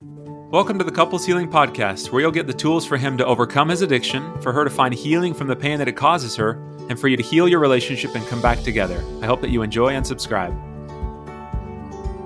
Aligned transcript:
Welcome 0.00 0.78
to 0.78 0.84
the 0.84 0.92
Couples 0.92 1.26
Healing 1.26 1.50
Podcast, 1.50 2.12
where 2.12 2.22
you'll 2.22 2.30
get 2.30 2.46
the 2.46 2.52
tools 2.52 2.86
for 2.86 2.96
him 2.96 3.16
to 3.18 3.26
overcome 3.26 3.68
his 3.68 3.82
addiction, 3.82 4.40
for 4.40 4.52
her 4.52 4.62
to 4.62 4.70
find 4.70 4.94
healing 4.94 5.34
from 5.34 5.48
the 5.48 5.56
pain 5.56 5.76
that 5.80 5.88
it 5.88 5.96
causes 5.96 6.36
her, 6.36 6.52
and 6.88 7.00
for 7.00 7.08
you 7.08 7.16
to 7.16 7.22
heal 7.24 7.48
your 7.48 7.58
relationship 7.58 8.14
and 8.14 8.24
come 8.28 8.40
back 8.40 8.60
together. 8.60 9.04
I 9.20 9.26
hope 9.26 9.40
that 9.40 9.50
you 9.50 9.62
enjoy 9.62 9.88
and 9.88 10.06
subscribe. 10.06 10.52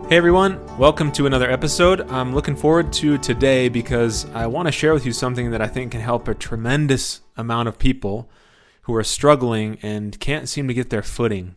Hey 0.06 0.19
everyone, 0.19 0.61
welcome 0.77 1.11
to 1.12 1.24
another 1.24 1.50
episode. 1.50 2.03
I'm 2.11 2.35
looking 2.35 2.56
forward 2.56 2.93
to 2.93 3.16
today 3.16 3.71
because 3.71 4.30
I 4.32 4.48
want 4.48 4.68
to 4.68 4.73
share 4.73 4.93
with 4.93 5.07
you 5.07 5.12
something 5.12 5.50
that 5.50 5.62
I 5.62 5.66
think 5.66 5.93
can 5.93 6.02
help 6.02 6.29
a 6.29 6.34
tremendous 6.34 7.23
amount 7.39 7.68
of 7.68 7.79
people 7.79 8.30
who 8.82 8.95
are 8.95 9.02
struggling 9.02 9.79
and 9.80 10.20
can't 10.20 10.46
seem 10.46 10.68
to 10.68 10.75
get 10.75 10.91
their 10.91 11.02
footing. 11.02 11.54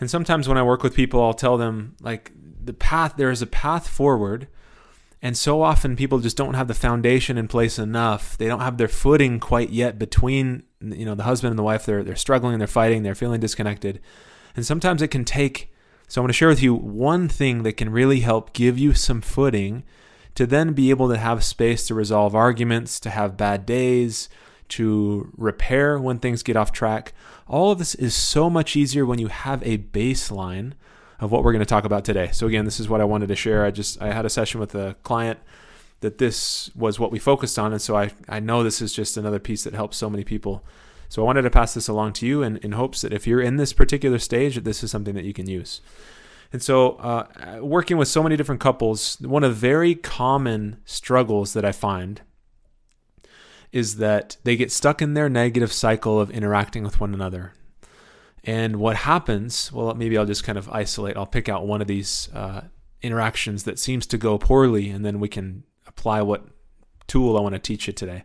And 0.00 0.10
sometimes 0.10 0.48
when 0.48 0.58
I 0.58 0.64
work 0.64 0.82
with 0.82 0.96
people, 0.96 1.22
I'll 1.22 1.32
tell 1.32 1.56
them, 1.56 1.94
like, 2.00 2.32
the 2.60 2.72
path, 2.72 3.14
there 3.16 3.30
is 3.30 3.40
a 3.40 3.46
path 3.46 3.86
forward 3.86 4.48
and 5.20 5.36
so 5.36 5.62
often 5.62 5.96
people 5.96 6.18
just 6.20 6.36
don't 6.36 6.54
have 6.54 6.68
the 6.68 6.74
foundation 6.74 7.38
in 7.38 7.48
place 7.48 7.78
enough. 7.78 8.36
They 8.38 8.46
don't 8.46 8.60
have 8.60 8.78
their 8.78 8.88
footing 8.88 9.40
quite 9.40 9.70
yet 9.70 9.98
between 9.98 10.64
you 10.80 11.04
know 11.04 11.14
the 11.14 11.24
husband 11.24 11.50
and 11.50 11.58
the 11.58 11.64
wife. 11.64 11.84
They're 11.84 12.04
they're 12.04 12.16
struggling, 12.16 12.58
they're 12.58 12.66
fighting, 12.66 13.02
they're 13.02 13.14
feeling 13.14 13.40
disconnected. 13.40 14.00
And 14.54 14.64
sometimes 14.64 15.02
it 15.02 15.08
can 15.08 15.24
take 15.24 15.72
so 16.08 16.20
I'm 16.20 16.24
going 16.24 16.28
to 16.28 16.34
share 16.34 16.48
with 16.48 16.62
you 16.62 16.74
one 16.74 17.28
thing 17.28 17.64
that 17.64 17.76
can 17.76 17.90
really 17.90 18.20
help 18.20 18.54
give 18.54 18.78
you 18.78 18.94
some 18.94 19.20
footing 19.20 19.84
to 20.34 20.46
then 20.46 20.72
be 20.72 20.88
able 20.88 21.08
to 21.10 21.18
have 21.18 21.44
space 21.44 21.86
to 21.86 21.94
resolve 21.94 22.34
arguments, 22.34 22.98
to 23.00 23.10
have 23.10 23.36
bad 23.36 23.66
days, 23.66 24.30
to 24.68 25.30
repair 25.36 25.98
when 25.98 26.18
things 26.18 26.42
get 26.42 26.56
off 26.56 26.72
track. 26.72 27.12
All 27.46 27.72
of 27.72 27.78
this 27.78 27.94
is 27.94 28.14
so 28.14 28.48
much 28.48 28.74
easier 28.74 29.04
when 29.04 29.18
you 29.18 29.28
have 29.28 29.62
a 29.62 29.78
baseline 29.78 30.72
of 31.20 31.30
what 31.30 31.42
we're 31.42 31.52
going 31.52 31.60
to 31.60 31.66
talk 31.66 31.84
about 31.84 32.04
today. 32.04 32.30
So 32.32 32.46
again, 32.46 32.64
this 32.64 32.78
is 32.78 32.88
what 32.88 33.00
I 33.00 33.04
wanted 33.04 33.28
to 33.28 33.36
share. 33.36 33.64
I 33.64 33.70
just 33.70 34.00
I 34.00 34.12
had 34.12 34.24
a 34.24 34.30
session 34.30 34.60
with 34.60 34.74
a 34.74 34.96
client 35.02 35.38
that 36.00 36.18
this 36.18 36.70
was 36.76 37.00
what 37.00 37.10
we 37.10 37.18
focused 37.18 37.58
on, 37.58 37.72
and 37.72 37.82
so 37.82 37.96
I 37.96 38.10
I 38.28 38.40
know 38.40 38.62
this 38.62 38.80
is 38.80 38.92
just 38.92 39.16
another 39.16 39.38
piece 39.38 39.64
that 39.64 39.74
helps 39.74 39.96
so 39.96 40.08
many 40.08 40.24
people. 40.24 40.64
So 41.08 41.22
I 41.22 41.24
wanted 41.24 41.42
to 41.42 41.50
pass 41.50 41.72
this 41.72 41.88
along 41.88 42.12
to 42.14 42.26
you, 42.26 42.42
in, 42.42 42.58
in 42.58 42.72
hopes 42.72 43.00
that 43.00 43.14
if 43.14 43.26
you're 43.26 43.40
in 43.40 43.56
this 43.56 43.72
particular 43.72 44.18
stage, 44.18 44.56
that 44.56 44.64
this 44.64 44.84
is 44.84 44.90
something 44.90 45.14
that 45.14 45.24
you 45.24 45.32
can 45.32 45.48
use. 45.48 45.80
And 46.52 46.62
so, 46.62 46.92
uh, 46.96 47.60
working 47.60 47.96
with 47.96 48.08
so 48.08 48.22
many 48.22 48.36
different 48.36 48.60
couples, 48.60 49.18
one 49.20 49.44
of 49.44 49.50
the 49.50 49.56
very 49.56 49.94
common 49.94 50.78
struggles 50.84 51.52
that 51.52 51.64
I 51.64 51.72
find 51.72 52.22
is 53.70 53.96
that 53.96 54.38
they 54.44 54.56
get 54.56 54.72
stuck 54.72 55.02
in 55.02 55.12
their 55.12 55.28
negative 55.28 55.72
cycle 55.72 56.18
of 56.18 56.30
interacting 56.30 56.84
with 56.84 57.00
one 57.00 57.12
another. 57.12 57.52
And 58.44 58.76
what 58.76 58.96
happens, 58.96 59.72
well, 59.72 59.94
maybe 59.94 60.16
I'll 60.16 60.26
just 60.26 60.44
kind 60.44 60.58
of 60.58 60.68
isolate, 60.70 61.16
I'll 61.16 61.26
pick 61.26 61.48
out 61.48 61.66
one 61.66 61.80
of 61.80 61.86
these 61.86 62.28
uh, 62.32 62.62
interactions 63.02 63.64
that 63.64 63.78
seems 63.78 64.06
to 64.08 64.18
go 64.18 64.38
poorly, 64.38 64.90
and 64.90 65.04
then 65.04 65.20
we 65.20 65.28
can 65.28 65.64
apply 65.86 66.22
what 66.22 66.44
tool 67.06 67.36
I 67.36 67.40
want 67.40 67.54
to 67.54 67.58
teach 67.58 67.86
you 67.86 67.92
today. 67.92 68.24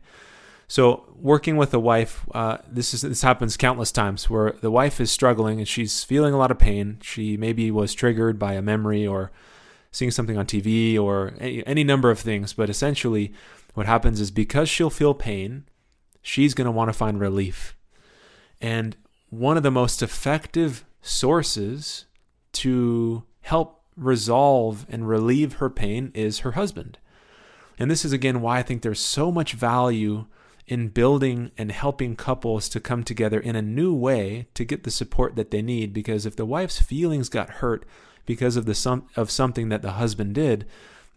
So, 0.68 1.06
working 1.16 1.58
with 1.58 1.74
a 1.74 1.80
wife, 1.80 2.26
uh, 2.34 2.58
this 2.68 2.94
is 2.94 3.02
this 3.02 3.22
happens 3.22 3.58
countless 3.58 3.92
times 3.92 4.30
where 4.30 4.54
the 4.62 4.72
wife 4.72 5.00
is 5.00 5.12
struggling 5.12 5.60
and 5.60 5.68
she's 5.68 6.04
feeling 6.04 6.34
a 6.34 6.38
lot 6.38 6.52
of 6.52 6.58
pain. 6.58 7.00
She 7.02 7.38
maybe 7.38 7.70
was 7.70 7.94
triggered 7.94 8.40
by 8.40 8.54
a 8.54 8.62
memory 8.62 9.06
or 9.06 9.32
seeing 9.92 10.10
something 10.10 10.38
on 10.38 10.46
TV 10.46 11.00
or 11.00 11.34
any, 11.40 11.66
any 11.68 11.84
number 11.84 12.10
of 12.10 12.20
things. 12.20 12.54
But 12.54 12.70
essentially, 12.70 13.34
what 13.74 13.86
happens 13.86 14.20
is 14.20 14.32
because 14.32 14.70
she'll 14.70 14.90
feel 14.90 15.14
pain, 15.14 15.66
she's 16.22 16.54
going 16.54 16.66
to 16.66 16.72
want 16.72 16.90
to 16.90 16.94
find 16.94 17.20
relief. 17.20 17.76
And 18.60 18.96
one 19.40 19.58
of 19.58 19.64
the 19.64 19.72
most 19.72 20.04
effective 20.04 20.86
sources 21.02 22.06
to 22.52 23.24
help 23.42 23.82
resolve 23.96 24.86
and 24.90 25.08
relieve 25.08 25.54
her 25.54 25.70
pain 25.70 26.12
is 26.14 26.40
her 26.40 26.52
husband. 26.52 27.00
And 27.80 27.90
this 27.90 28.06
is 28.06 28.14
again 28.14 28.42
why 28.42 28.60
I 28.60 28.64
think 28.64 28.82
there's 28.82 29.00
so 29.00 29.32
much 29.32 29.54
value 29.54 30.26
in 30.68 30.88
building 30.90 31.52
and 31.58 31.72
helping 31.72 32.16
couples 32.16 32.70
to 32.70 32.80
come 32.80 33.04
together 33.04 33.40
in 33.40 33.56
a 33.56 33.62
new 33.62 33.94
way 33.94 34.48
to 34.54 34.64
get 34.64 34.84
the 34.84 34.92
support 34.92 35.36
that 35.36 35.52
they 35.52 35.62
need 35.62 35.94
because 35.94 36.26
if 36.26 36.36
the 36.36 36.46
wife's 36.46 36.80
feelings 36.80 37.28
got 37.28 37.50
hurt 37.50 37.86
because 38.26 38.56
of 38.56 38.66
the 38.66 38.76
some 38.76 39.08
of 39.16 39.32
something 39.32 39.70
that 39.70 39.82
the 39.82 39.94
husband 39.94 40.36
did, 40.36 40.66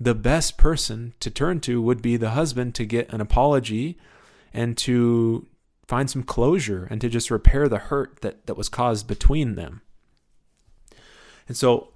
the 0.00 0.15
best 0.15 0.56
person 0.56 1.12
to 1.21 1.31
turn 1.31 1.60
to 1.60 1.82
would 1.82 2.00
be 2.00 2.16
the 2.16 2.31
husband 2.31 2.75
to 2.75 2.87
get 2.87 3.12
an 3.12 3.21
apology 3.21 3.99
and 4.55 4.76
to 4.78 5.47
find 5.86 6.10
some 6.10 6.22
closure 6.22 6.86
and 6.91 7.00
to 7.00 7.08
just 7.08 7.30
repair 7.30 7.69
the 7.69 7.78
hurt 7.78 8.20
that, 8.20 8.47
that 8.47 8.56
was 8.56 8.69
caused 8.69 9.06
between 9.06 9.54
them. 9.54 9.82
And 11.48 11.56
so 11.56 11.92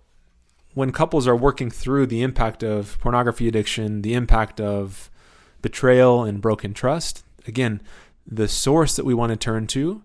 when 0.74 0.92
couples 0.92 1.26
are 1.26 1.36
working 1.36 1.70
through 1.70 2.06
the 2.06 2.22
impact 2.22 2.62
of 2.62 2.98
pornography 3.00 3.48
addiction, 3.48 4.02
the 4.02 4.14
impact 4.14 4.60
of 4.60 5.10
betrayal 5.62 6.24
and 6.24 6.40
broken 6.40 6.72
trust, 6.72 7.24
again, 7.46 7.82
the 8.26 8.48
source 8.48 8.94
that 8.94 9.04
we 9.04 9.14
want 9.14 9.30
to 9.30 9.36
turn 9.36 9.66
to 9.68 10.02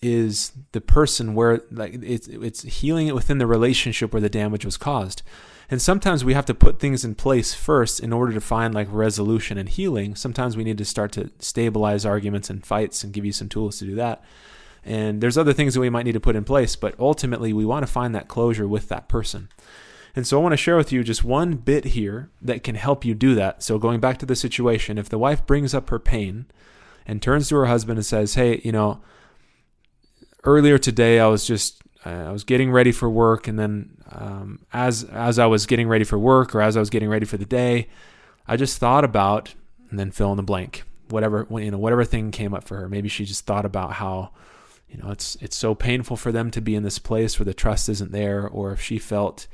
is 0.00 0.52
the 0.72 0.80
person 0.80 1.34
where 1.34 1.62
like 1.70 1.98
it's 2.02 2.28
it's 2.28 2.62
healing 2.62 3.08
it 3.08 3.14
within 3.14 3.38
the 3.38 3.46
relationship 3.46 4.12
where 4.12 4.22
the 4.22 4.28
damage 4.28 4.64
was 4.64 4.76
caused. 4.76 5.22
And 5.70 5.82
sometimes 5.82 6.24
we 6.24 6.32
have 6.32 6.46
to 6.46 6.54
put 6.54 6.80
things 6.80 7.04
in 7.04 7.14
place 7.14 7.52
first 7.52 8.00
in 8.00 8.12
order 8.12 8.32
to 8.32 8.40
find 8.40 8.74
like 8.74 8.88
resolution 8.90 9.58
and 9.58 9.68
healing. 9.68 10.14
Sometimes 10.14 10.56
we 10.56 10.64
need 10.64 10.78
to 10.78 10.84
start 10.84 11.12
to 11.12 11.30
stabilize 11.40 12.06
arguments 12.06 12.48
and 12.48 12.64
fights 12.64 13.04
and 13.04 13.12
give 13.12 13.26
you 13.26 13.32
some 13.32 13.50
tools 13.50 13.78
to 13.78 13.84
do 13.84 13.94
that. 13.96 14.24
And 14.82 15.20
there's 15.20 15.36
other 15.36 15.52
things 15.52 15.74
that 15.74 15.80
we 15.80 15.90
might 15.90 16.06
need 16.06 16.12
to 16.12 16.20
put 16.20 16.36
in 16.36 16.44
place, 16.44 16.74
but 16.74 16.94
ultimately 16.98 17.52
we 17.52 17.66
want 17.66 17.86
to 17.86 17.92
find 17.92 18.14
that 18.14 18.28
closure 18.28 18.66
with 18.66 18.88
that 18.88 19.08
person. 19.08 19.50
And 20.16 20.26
so 20.26 20.38
I 20.38 20.42
want 20.42 20.54
to 20.54 20.56
share 20.56 20.78
with 20.78 20.90
you 20.90 21.04
just 21.04 21.22
one 21.22 21.56
bit 21.56 21.86
here 21.86 22.30
that 22.40 22.64
can 22.64 22.74
help 22.74 23.04
you 23.04 23.14
do 23.14 23.34
that. 23.34 23.62
So 23.62 23.78
going 23.78 24.00
back 24.00 24.16
to 24.18 24.26
the 24.26 24.36
situation, 24.36 24.96
if 24.96 25.10
the 25.10 25.18
wife 25.18 25.44
brings 25.46 25.74
up 25.74 25.90
her 25.90 25.98
pain 25.98 26.46
and 27.06 27.20
turns 27.20 27.50
to 27.50 27.56
her 27.56 27.66
husband 27.66 27.98
and 27.98 28.06
says, 28.06 28.34
"Hey, 28.34 28.62
you 28.64 28.72
know, 28.72 29.02
earlier 30.44 30.78
today 30.78 31.20
I 31.20 31.26
was 31.26 31.46
just 31.46 31.82
I 32.04 32.30
was 32.30 32.44
getting 32.44 32.70
ready 32.70 32.92
for 32.92 33.10
work, 33.10 33.48
and 33.48 33.58
then 33.58 33.98
um, 34.10 34.60
as 34.72 35.04
as 35.04 35.38
I 35.38 35.46
was 35.46 35.66
getting 35.66 35.88
ready 35.88 36.04
for 36.04 36.18
work 36.18 36.54
or 36.54 36.60
as 36.60 36.76
I 36.76 36.80
was 36.80 36.90
getting 36.90 37.08
ready 37.08 37.26
for 37.26 37.36
the 37.36 37.44
day, 37.44 37.88
I 38.46 38.56
just 38.56 38.78
thought 38.78 39.04
about 39.04 39.54
and 39.90 39.98
then 39.98 40.10
fill 40.10 40.30
in 40.30 40.36
the 40.36 40.42
blank. 40.42 40.84
Whatever 41.10 41.46
you 41.50 41.70
know, 41.70 41.78
whatever 41.78 42.04
thing 42.04 42.30
came 42.30 42.54
up 42.54 42.64
for 42.64 42.76
her. 42.76 42.88
Maybe 42.88 43.08
she 43.08 43.24
just 43.24 43.46
thought 43.46 43.64
about 43.64 43.94
how 43.94 44.30
you 44.88 44.98
know 44.98 45.10
it's 45.10 45.36
it's 45.36 45.56
so 45.56 45.74
painful 45.74 46.16
for 46.16 46.32
them 46.32 46.50
to 46.52 46.60
be 46.60 46.74
in 46.74 46.82
this 46.82 46.98
place 46.98 47.38
where 47.38 47.44
the 47.44 47.54
trust 47.54 47.88
isn't 47.88 48.12
there, 48.12 48.46
or 48.46 48.72
if 48.72 48.80
she 48.80 48.98
felt 48.98 49.46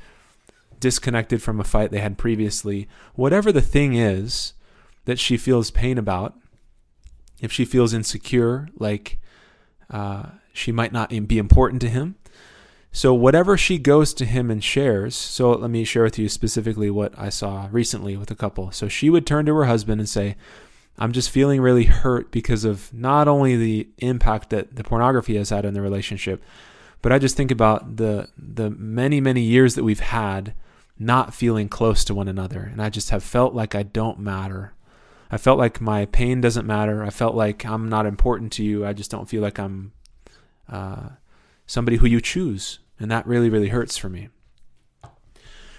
disconnected 0.79 1.41
from 1.41 1.59
a 1.59 1.63
fight 1.63 1.91
they 1.91 1.99
had 1.99 2.17
previously. 2.17 2.87
Whatever 3.15 3.51
the 3.51 3.61
thing 3.61 3.95
is 3.95 4.53
that 5.05 5.19
she 5.19 5.37
feels 5.37 5.71
pain 5.71 5.97
about, 5.97 6.35
if 7.39 7.51
she 7.51 7.63
feels 7.65 7.93
insecure, 7.93 8.67
like 8.77 9.19
uh, 9.89 10.27
she 10.55 10.71
might 10.71 10.91
not 10.91 11.09
be 11.27 11.37
important 11.37 11.81
to 11.81 11.89
him, 11.89 12.15
so, 12.95 13.13
whatever 13.13 13.57
she 13.57 13.77
goes 13.77 14.13
to 14.13 14.23
him 14.23 14.49
and 14.49 14.63
shares, 14.63 15.17
so 15.17 15.51
let 15.51 15.69
me 15.69 15.83
share 15.83 16.03
with 16.03 16.17
you 16.17 16.29
specifically 16.29 16.89
what 16.89 17.13
I 17.19 17.27
saw 17.27 17.67
recently 17.69 18.15
with 18.15 18.31
a 18.31 18.35
couple. 18.35 18.71
So, 18.71 18.87
she 18.87 19.09
would 19.09 19.27
turn 19.27 19.45
to 19.47 19.55
her 19.55 19.65
husband 19.65 19.99
and 19.99 20.07
say, 20.07 20.37
I'm 20.97 21.11
just 21.11 21.29
feeling 21.29 21.59
really 21.59 21.83
hurt 21.83 22.31
because 22.31 22.63
of 22.63 22.93
not 22.93 23.27
only 23.27 23.57
the 23.57 23.89
impact 23.97 24.49
that 24.51 24.77
the 24.77 24.83
pornography 24.85 25.35
has 25.35 25.49
had 25.49 25.65
on 25.65 25.73
the 25.73 25.81
relationship, 25.81 26.41
but 27.01 27.11
I 27.11 27.19
just 27.19 27.35
think 27.35 27.51
about 27.51 27.97
the 27.97 28.29
the 28.37 28.69
many 28.69 29.19
many 29.19 29.41
years 29.41 29.75
that 29.75 29.83
we've 29.83 29.99
had 29.99 30.53
not 30.97 31.33
feeling 31.33 31.67
close 31.67 32.05
to 32.05 32.15
one 32.15 32.29
another, 32.29 32.61
and 32.61 32.81
I 32.81 32.89
just 32.89 33.09
have 33.09 33.23
felt 33.25 33.53
like 33.53 33.75
I 33.75 33.83
don't 33.83 34.19
matter. 34.19 34.71
I 35.29 35.35
felt 35.35 35.59
like 35.59 35.81
my 35.81 36.05
pain 36.05 36.39
doesn't 36.39 36.65
matter. 36.65 37.03
I 37.03 37.09
felt 37.09 37.35
like 37.35 37.65
I'm 37.65 37.89
not 37.89 38.05
important 38.05 38.53
to 38.53 38.63
you. 38.63 38.85
I 38.85 38.93
just 38.93 39.11
don't 39.11 39.27
feel 39.27 39.41
like 39.41 39.59
I'm 39.59 39.91
uh, 40.69 41.09
somebody 41.65 41.97
who 41.97 42.07
you 42.07 42.21
choose. 42.21 42.79
And 42.99 43.11
that 43.11 43.27
really, 43.27 43.49
really 43.49 43.69
hurts 43.69 43.97
for 43.97 44.09
me. 44.09 44.29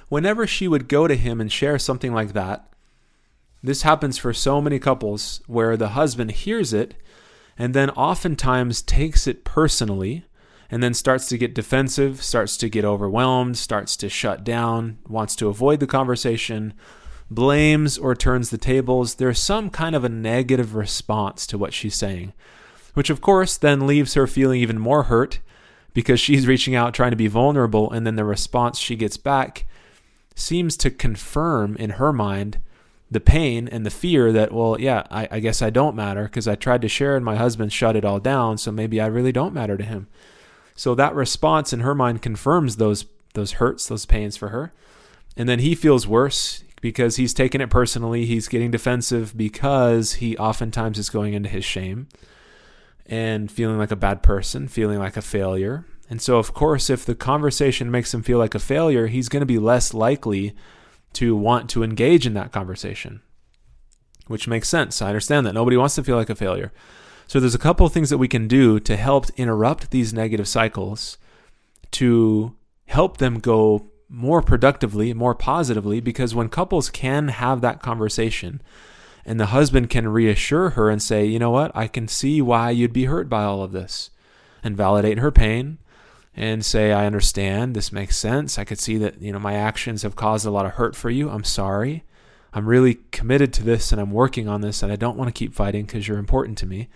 Whenever 0.09 0.47
she 0.47 0.69
would 0.69 0.89
go 0.89 1.09
to 1.09 1.17
him 1.17 1.41
and 1.41 1.51
share 1.51 1.79
something 1.79 2.13
like 2.13 2.33
that, 2.33 2.69
this 3.63 3.83
happens 3.83 4.19
for 4.19 4.33
so 4.33 4.61
many 4.61 4.79
couples 4.79 5.41
where 5.47 5.77
the 5.77 5.91
husband 5.91 6.31
hears 6.33 6.73
it 6.73 6.95
and 7.59 7.75
then 7.75 7.91
oftentimes 7.91 8.83
takes 8.83 9.27
it 9.27 9.45
personally 9.45 10.25
and 10.71 10.83
then 10.83 10.95
starts 10.95 11.29
to 11.29 11.39
get 11.39 11.55
defensive, 11.55 12.23
starts 12.23 12.57
to 12.59 12.69
get 12.69 12.85
overwhelmed, 12.85 13.57
starts 13.57 13.97
to 13.97 14.09
shut 14.09 14.45
down, 14.45 14.99
wants 15.09 15.35
to 15.37 15.49
avoid 15.49 15.81
the 15.81 15.87
conversation, 15.87 16.75
blames 17.31 17.97
or 17.99 18.15
turns 18.15 18.51
the 18.51 18.59
tables. 18.59 19.15
There's 19.15 19.41
some 19.41 19.71
kind 19.71 19.97
of 19.97 20.05
a 20.05 20.09
negative 20.09 20.75
response 20.75 21.47
to 21.49 21.59
what 21.59 21.73
she's 21.73 21.95
saying, 21.95 22.33
which 22.97 23.11
of 23.11 23.21
course 23.21 23.57
then 23.57 23.87
leaves 23.87 24.15
her 24.15 24.27
feeling 24.27 24.61
even 24.61 24.79
more 24.79 25.05
hurt 25.05 25.41
because 25.93 26.19
she's 26.19 26.47
reaching 26.47 26.75
out 26.75 26.95
trying 26.95 27.11
to 27.11 27.17
be 27.17 27.27
vulnerable 27.27 27.91
and 27.91 28.07
then 28.07 28.17
the 28.17 28.25
response 28.25 28.79
she 28.79 28.97
gets 28.97 29.17
back 29.17 29.67
seems 30.35 30.77
to 30.77 30.91
confirm 30.91 31.77
in 31.77 31.91
her 31.91 32.13
mind 32.13 32.59
the 33.11 33.21
pain 33.21 33.69
and 33.69 33.87
the 33.87 33.91
fear 33.91 34.33
that 34.33 34.53
well 34.53 34.77
yeah 34.81 35.05
i, 35.11 35.29
I 35.31 35.41
guess 35.41 35.63
i 35.63 35.71
don't 35.71 35.95
matter 35.95 36.25
because 36.25 36.49
i 36.49 36.55
tried 36.55 36.83
to 36.83 36.89
share 36.89 37.17
and 37.17 37.25
my 37.25 37.37
husband 37.37 37.73
shut 37.73 37.97
it 37.97 38.05
all 38.05 38.19
down 38.19 38.59
so 38.59 38.73
maybe 38.73 39.01
i 39.01 39.07
really 39.07 39.33
don't 39.33 39.55
matter 39.55 39.77
to 39.77 39.85
him. 39.85 40.09
So 40.77 40.95
that 40.95 41.15
response 41.15 41.73
in 41.73 41.81
her 41.81 41.95
mind 41.95 42.23
confirms 42.23 42.77
those 42.77 43.07
those 43.35 43.53
hurts 43.53 43.87
those 43.89 44.07
pains 44.07 44.37
for 44.37 44.51
her. 44.51 44.73
And 45.37 45.49
then 45.49 45.59
he 45.59 45.75
feels 45.75 46.07
worse 46.07 46.63
because 46.81 47.17
he's 47.17 47.35
taking 47.35 47.61
it 47.61 47.71
personally. 47.71 48.25
He's 48.27 48.49
getting 48.49 48.71
defensive 48.71 49.37
because 49.37 50.15
he 50.15 50.37
oftentimes 50.37 50.99
is 50.99 51.11
going 51.11 51.35
into 51.35 51.49
his 51.49 51.65
shame 51.65 52.09
and 53.09 53.51
feeling 53.51 53.79
like 53.79 53.91
a 53.91 53.97
bad 53.97 54.23
person, 54.23 54.69
feeling 54.69 54.99
like 54.99 55.17
a 55.17 55.23
failure. 55.23 55.87
And 56.09 56.23
so, 56.23 56.39
of 56.39 56.55
course, 56.55 56.89
if 56.89 57.05
the 57.05 57.15
conversation 57.15 57.91
makes 57.91 58.15
him 58.15 58.23
feel 58.23 58.39
like 58.39 58.55
a 58.55 58.61
failure, 58.61 59.07
he's 59.09 59.29
going 59.29 59.41
to 59.41 59.47
be 59.47 59.59
less 59.59 59.93
likely 59.93 60.55
to 61.15 61.35
want 61.35 61.69
to 61.71 61.83
engage 61.83 62.27
in 62.27 62.35
that 62.35 62.53
conversation, 62.53 63.23
which 64.27 64.47
makes 64.47 64.69
sense. 64.69 65.03
I 65.03 65.09
understand 65.09 65.47
that. 65.47 65.55
Nobody 65.55 65.77
wants 65.77 65.95
to 65.97 66.05
feel 66.05 66.17
like 66.17 66.31
a 66.31 66.35
failure. 66.35 66.73
So, 67.27 67.41
there's 67.41 67.55
a 67.55 67.59
couple 67.59 67.87
of 67.87 67.93
things 67.93 68.11
that 68.11 68.19
we 68.19 68.29
can 68.29 68.47
do 68.47 68.79
to 68.81 68.97
help 68.97 69.27
interrupt 69.37 69.91
these 69.91 70.15
negative 70.15 70.47
cycles 70.47 71.19
to 71.93 72.55
help 72.87 73.17
them 73.17 73.41
go 73.41 73.91
more 74.09 74.43
productively, 74.43 75.13
more 75.13 75.35
positively, 75.35 76.01
because 76.01 76.35
when 76.35 76.49
couples 76.49 76.91
can 76.91 77.29
have 77.29 77.61
that 77.61 77.83
conversation 77.83 78.63
and 79.27 79.41
the 79.41 79.47
husband 79.47 79.91
can 79.91 80.09
reassure 80.09 80.71
her 80.71 80.89
and 80.89 81.03
say, 81.03 81.27
you 81.27 81.41
know 81.41 81.51
what, 81.51 81.73
I 81.75 81.89
can 81.89 82.07
see 82.07 82.41
why 82.41 82.71
you'd 82.71 82.93
be 82.93 83.07
hurt 83.07 83.29
by 83.29 83.43
all 83.43 83.63
of 83.63 83.73
this, 83.73 84.11
and 84.63 84.77
validate 84.77 85.19
her 85.19 85.33
pain 85.33 85.79
and 86.35 86.65
say, 86.65 86.93
I 86.93 87.07
understand, 87.07 87.75
this 87.75 87.91
makes 87.91 88.17
sense. 88.17 88.59
I 88.59 88.65
could 88.65 88.79
see 88.79 88.99
that, 88.99 89.21
you 89.21 89.33
know, 89.33 89.39
my 89.39 89.55
actions 89.55 90.03
have 90.03 90.17
caused 90.17 90.47
a 90.47 90.51
lot 90.51 90.67
of 90.67 90.73
hurt 90.73 90.95
for 90.95 91.11
you. 91.11 91.31
I'm 91.31 91.45
sorry. 91.45 92.05
I'm 92.53 92.67
really 92.67 92.99
committed 93.11 93.53
to 93.55 93.65
this 93.65 93.91
and 93.91 94.01
I'm 94.01 94.13
working 94.13 94.47
on 94.47 94.61
this 94.61 94.83
and 94.83 94.93
I 94.93 94.97
don't 94.97 95.17
want 95.17 95.29
to 95.29 95.39
keep 95.39 95.55
fighting 95.55 95.87
because 95.87 96.07
you're 96.07 96.19
important 96.19 96.59
to 96.59 96.67
me. 96.67 96.89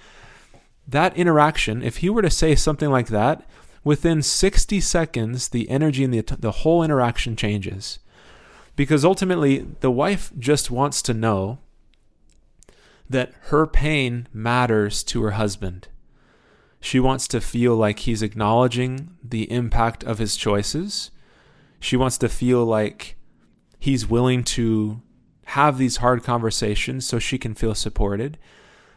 That 0.87 1.17
interaction, 1.17 1.83
if 1.83 1.99
he 1.99 2.11
were 2.11 2.23
to 2.23 2.31
say 2.31 2.55
something 2.55 2.91
like 2.91 3.09
that, 3.09 3.49
within 3.83 4.23
60 4.23 4.79
seconds, 4.81 5.49
the 5.49 5.71
energy 5.71 6.05
in 6.05 6.11
the, 6.11 6.21
the 6.21 6.51
whole 6.51 6.83
interaction 6.83 7.35
changes. 7.35 7.99
Because 8.77 9.05
ultimately, 9.05 9.67
the 9.81 9.91
wife 9.91 10.33
just 10.39 10.71
wants 10.71 11.01
to 11.03 11.15
know 11.15 11.59
that 13.11 13.33
her 13.49 13.67
pain 13.67 14.29
matters 14.33 15.03
to 15.03 15.23
her 15.23 15.33
husband. 15.33 15.89
She 16.81 17.01
wants 17.01 17.29
to 17.29 17.41
feel 17.41 17.77
like 17.77 18.01
he's 18.01 18.23
acknowledging 18.23 19.11
the 19.23 19.51
impact 19.51 20.05
of 20.05 20.19
his 20.19 20.37
choices. 20.37 21.11
She 21.81 21.97
wants 21.97 22.17
to 22.19 22.29
feel 22.29 22.65
like 22.65 23.17
he's 23.79 24.09
willing 24.09 24.45
to 24.45 25.03
have 25.47 25.77
these 25.77 25.97
hard 25.97 26.23
conversations 26.23 27.05
so 27.07 27.19
she 27.19 27.37
can 27.37 27.55
feel 27.55 27.75
supported. 27.75 28.39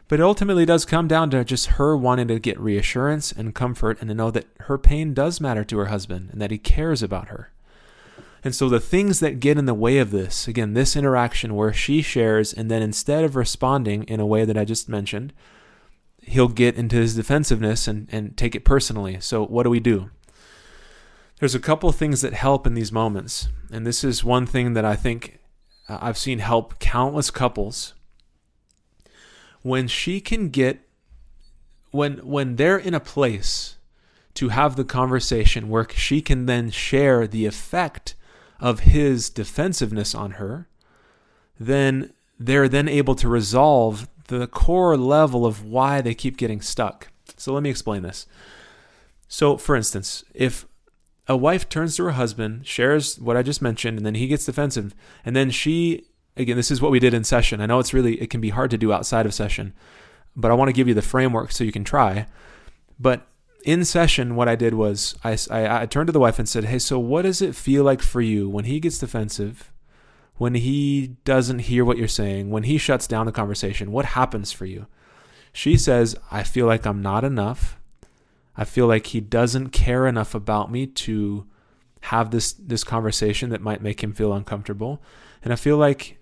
But 0.06 0.20
it 0.20 0.22
ultimately 0.22 0.64
does 0.64 0.84
come 0.84 1.08
down 1.08 1.30
to 1.30 1.44
just 1.44 1.66
her 1.66 1.96
wanting 1.96 2.28
to 2.28 2.38
get 2.38 2.60
reassurance 2.60 3.32
and 3.32 3.54
comfort 3.54 3.98
and 4.00 4.08
to 4.08 4.14
know 4.14 4.30
that 4.30 4.46
her 4.60 4.78
pain 4.78 5.12
does 5.12 5.40
matter 5.40 5.64
to 5.64 5.78
her 5.78 5.86
husband 5.86 6.30
and 6.30 6.40
that 6.40 6.52
he 6.52 6.58
cares 6.58 7.02
about 7.02 7.28
her. 7.28 7.53
And 8.44 8.54
so 8.54 8.68
the 8.68 8.78
things 8.78 9.20
that 9.20 9.40
get 9.40 9.56
in 9.56 9.64
the 9.64 9.72
way 9.72 9.96
of 9.96 10.10
this, 10.10 10.46
again, 10.46 10.74
this 10.74 10.94
interaction 10.94 11.54
where 11.54 11.72
she 11.72 12.02
shares 12.02 12.52
and 12.52 12.70
then 12.70 12.82
instead 12.82 13.24
of 13.24 13.36
responding 13.36 14.04
in 14.04 14.20
a 14.20 14.26
way 14.26 14.44
that 14.44 14.58
I 14.58 14.66
just 14.66 14.86
mentioned, 14.86 15.32
he'll 16.22 16.48
get 16.48 16.76
into 16.76 16.96
his 16.96 17.16
defensiveness 17.16 17.88
and, 17.88 18.06
and 18.12 18.36
take 18.36 18.54
it 18.54 18.64
personally. 18.64 19.18
So 19.20 19.46
what 19.46 19.62
do 19.62 19.70
we 19.70 19.80
do? 19.80 20.10
There's 21.40 21.54
a 21.54 21.60
couple 21.60 21.88
of 21.88 21.96
things 21.96 22.20
that 22.20 22.34
help 22.34 22.66
in 22.66 22.74
these 22.74 22.92
moments. 22.92 23.48
And 23.72 23.86
this 23.86 24.04
is 24.04 24.22
one 24.22 24.44
thing 24.44 24.74
that 24.74 24.84
I 24.84 24.94
think 24.94 25.40
uh, 25.88 25.98
I've 26.02 26.18
seen 26.18 26.38
help 26.38 26.78
countless 26.78 27.30
couples 27.30 27.94
when 29.62 29.88
she 29.88 30.20
can 30.20 30.50
get 30.50 30.80
when 31.90 32.18
when 32.18 32.56
they're 32.56 32.76
in 32.76 32.92
a 32.92 33.00
place 33.00 33.76
to 34.34 34.50
have 34.50 34.76
the 34.76 34.84
conversation 34.84 35.68
where 35.68 35.86
she 35.94 36.20
can 36.20 36.46
then 36.46 36.70
share 36.70 37.26
the 37.26 37.46
effect 37.46 38.14
of 38.60 38.80
his 38.80 39.30
defensiveness 39.30 40.14
on 40.14 40.32
her, 40.32 40.68
then 41.58 42.12
they're 42.38 42.68
then 42.68 42.88
able 42.88 43.14
to 43.14 43.28
resolve 43.28 44.08
the 44.28 44.46
core 44.46 44.96
level 44.96 45.44
of 45.44 45.64
why 45.64 46.00
they 46.00 46.14
keep 46.14 46.36
getting 46.36 46.60
stuck. 46.60 47.08
So 47.36 47.52
let 47.52 47.62
me 47.62 47.70
explain 47.70 48.02
this. 48.02 48.26
So, 49.28 49.56
for 49.56 49.76
instance, 49.76 50.24
if 50.34 50.66
a 51.28 51.36
wife 51.36 51.68
turns 51.68 51.96
to 51.96 52.04
her 52.04 52.12
husband, 52.12 52.66
shares 52.66 53.18
what 53.18 53.36
I 53.36 53.42
just 53.42 53.62
mentioned, 53.62 53.98
and 53.98 54.06
then 54.06 54.14
he 54.14 54.26
gets 54.26 54.46
defensive, 54.46 54.94
and 55.24 55.34
then 55.34 55.50
she 55.50 56.04
again, 56.36 56.56
this 56.56 56.70
is 56.70 56.80
what 56.80 56.90
we 56.90 56.98
did 56.98 57.14
in 57.14 57.24
session. 57.24 57.60
I 57.60 57.66
know 57.66 57.78
it's 57.78 57.94
really, 57.94 58.20
it 58.20 58.30
can 58.30 58.40
be 58.40 58.50
hard 58.50 58.70
to 58.70 58.78
do 58.78 58.92
outside 58.92 59.26
of 59.26 59.34
session, 59.34 59.72
but 60.34 60.50
I 60.50 60.54
want 60.54 60.68
to 60.68 60.72
give 60.72 60.88
you 60.88 60.94
the 60.94 61.02
framework 61.02 61.52
so 61.52 61.64
you 61.64 61.72
can 61.72 61.84
try. 61.84 62.26
But 62.98 63.26
in 63.64 63.84
session, 63.84 64.36
what 64.36 64.48
I 64.48 64.56
did 64.56 64.74
was 64.74 65.16
I, 65.24 65.38
I, 65.50 65.82
I, 65.82 65.86
turned 65.86 66.08
to 66.08 66.12
the 66.12 66.20
wife 66.20 66.38
and 66.38 66.48
said, 66.48 66.66
Hey, 66.66 66.78
so 66.78 66.98
what 66.98 67.22
does 67.22 67.40
it 67.40 67.56
feel 67.56 67.82
like 67.82 68.02
for 68.02 68.20
you 68.20 68.48
when 68.48 68.66
he 68.66 68.78
gets 68.78 68.98
defensive, 68.98 69.72
when 70.36 70.54
he 70.54 71.16
doesn't 71.24 71.60
hear 71.60 71.84
what 71.84 71.96
you're 71.96 72.06
saying, 72.06 72.50
when 72.50 72.64
he 72.64 72.76
shuts 72.76 73.06
down 73.06 73.24
the 73.24 73.32
conversation? 73.32 73.90
What 73.90 74.04
happens 74.04 74.52
for 74.52 74.66
you? 74.66 74.86
She 75.52 75.78
says, 75.78 76.14
I 76.30 76.42
feel 76.42 76.66
like 76.66 76.86
I'm 76.86 77.00
not 77.00 77.24
enough. 77.24 77.80
I 78.54 78.64
feel 78.64 78.86
like 78.86 79.06
he 79.06 79.20
doesn't 79.20 79.70
care 79.70 80.06
enough 80.06 80.34
about 80.34 80.70
me 80.70 80.86
to 80.86 81.46
have 82.02 82.30
this 82.30 82.52
this 82.52 82.84
conversation 82.84 83.48
that 83.48 83.62
might 83.62 83.82
make 83.82 84.02
him 84.02 84.12
feel 84.12 84.34
uncomfortable. 84.34 85.02
And 85.42 85.52
I 85.52 85.56
feel 85.56 85.78
like 85.78 86.18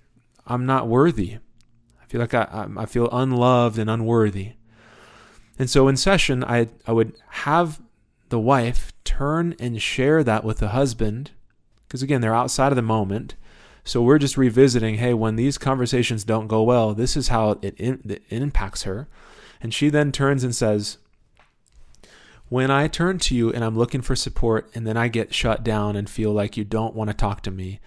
I'm 0.47 0.65
not 0.65 0.87
worthy. 0.87 1.39
I 2.01 2.07
feel 2.07 2.21
like 2.21 2.35
I, 2.35 2.69
I 2.77 2.87
feel 2.87 3.09
unloved 3.11 3.79
and 3.79 3.91
unworthy. 3.91 4.53
And 5.63 5.71
so 5.71 5.87
in 5.87 5.97
session, 5.97 6.43
I, 6.43 6.71
I 6.89 6.93
would 6.93 7.13
have 7.29 7.81
the 8.31 8.41
wife 8.41 8.93
turn 9.05 9.55
and 9.61 9.81
share 9.81 10.25
that 10.25 10.43
with 10.43 10.59
the 10.59 10.71
husband, 10.71 11.31
because 11.87 12.03
again, 12.03 12.21
they're 12.21 12.35
outside 12.35 12.73
of 12.73 12.77
the 12.77 12.83
moment. 12.83 13.37
So 13.85 14.03
we're 14.03 14.19
just 14.19 14.37
revisiting 14.37 14.97
hey, 14.97 15.15
when 15.15 15.37
these 15.37 15.59
conversations 15.59 16.25
don't 16.25 16.49
go 16.49 16.65
well, 16.65 16.95
this 16.95 17.17
is 17.17 17.29
how 17.29 17.61
it, 17.63 17.79
in, 17.79 18.03
it 18.05 18.25
impacts 18.29 18.83
her. 18.83 19.07
And 19.61 19.73
she 19.73 19.89
then 19.89 20.11
turns 20.11 20.43
and 20.43 20.53
says, 20.53 20.99
When 22.49 22.73
I 22.73 22.89
turn 22.89 23.21
to 23.21 23.35
you 23.37 23.53
and 23.53 23.63
I'm 23.63 23.79
looking 23.79 24.03
for 24.03 24.17
support, 24.17 24.69
and 24.75 24.85
then 24.85 24.97
I 24.97 25.07
get 25.07 25.33
shut 25.33 25.63
down 25.63 25.95
and 25.95 26.11
feel 26.11 26.33
like 26.33 26.57
you 26.57 26.65
don't 26.65 26.97
want 26.97 27.09
to 27.09 27.15
talk 27.15 27.41
to 27.43 27.53
me, 27.53 27.79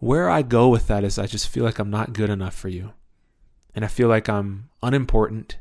where 0.00 0.28
I 0.28 0.42
go 0.42 0.68
with 0.68 0.86
that 0.88 1.02
is 1.02 1.18
I 1.18 1.24
just 1.24 1.48
feel 1.48 1.64
like 1.64 1.78
I'm 1.78 1.88
not 1.88 2.12
good 2.12 2.28
enough 2.28 2.54
for 2.54 2.68
you. 2.68 2.92
And 3.74 3.86
I 3.86 3.88
feel 3.88 4.08
like 4.08 4.28
I'm 4.28 4.68
unimportant 4.82 5.56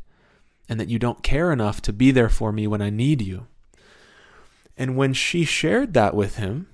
and 0.72 0.80
that 0.80 0.88
you 0.88 0.98
don't 0.98 1.22
care 1.22 1.52
enough 1.52 1.82
to 1.82 1.92
be 1.92 2.12
there 2.12 2.30
for 2.30 2.54
me 2.54 2.66
when 2.66 2.82
I 2.82 2.90
need 2.90 3.22
you. 3.22 3.46
And 4.78 4.96
when 4.96 5.14
she 5.14 5.44
shared 5.44 5.94
that 5.96 6.16
with 6.16 6.38
him, 6.38 6.68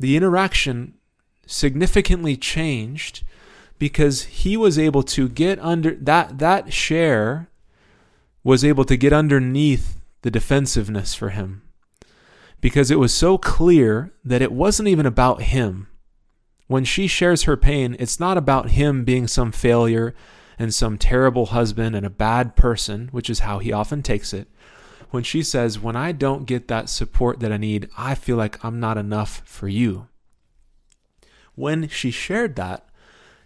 the 0.00 0.16
interaction 0.16 0.94
significantly 1.46 2.34
changed 2.34 3.24
because 3.78 4.22
he 4.24 4.56
was 4.56 4.78
able 4.78 5.02
to 5.02 5.28
get 5.28 5.58
under 5.58 5.96
that 5.96 6.38
that 6.38 6.72
share 6.72 7.50
was 8.42 8.64
able 8.64 8.86
to 8.86 8.96
get 8.96 9.12
underneath 9.12 10.00
the 10.22 10.30
defensiveness 10.30 11.14
for 11.14 11.28
him 11.28 11.60
because 12.62 12.90
it 12.90 12.98
was 12.98 13.12
so 13.12 13.36
clear 13.36 14.14
that 14.24 14.40
it 14.40 14.50
wasn't 14.50 14.88
even 14.88 15.04
about 15.04 15.42
him 15.42 15.88
when 16.68 16.86
she 16.86 17.06
shares 17.06 17.42
her 17.42 17.56
pain, 17.56 17.96
it's 17.98 18.18
not 18.18 18.38
about 18.38 18.70
him 18.70 19.04
being 19.04 19.26
some 19.28 19.52
failure 19.52 20.14
and 20.58 20.74
some 20.74 20.98
terrible 20.98 21.46
husband 21.46 21.94
and 21.94 22.04
a 22.04 22.10
bad 22.10 22.56
person, 22.56 23.08
which 23.12 23.30
is 23.30 23.40
how 23.40 23.58
he 23.58 23.72
often 23.72 24.02
takes 24.02 24.32
it. 24.32 24.48
When 25.10 25.22
she 25.22 25.42
says, 25.42 25.78
When 25.78 25.96
I 25.96 26.12
don't 26.12 26.46
get 26.46 26.68
that 26.68 26.88
support 26.88 27.40
that 27.40 27.52
I 27.52 27.56
need, 27.56 27.88
I 27.96 28.14
feel 28.14 28.36
like 28.36 28.62
I'm 28.64 28.80
not 28.80 28.98
enough 28.98 29.42
for 29.44 29.68
you. 29.68 30.08
When 31.54 31.88
she 31.88 32.10
shared 32.10 32.56
that, 32.56 32.86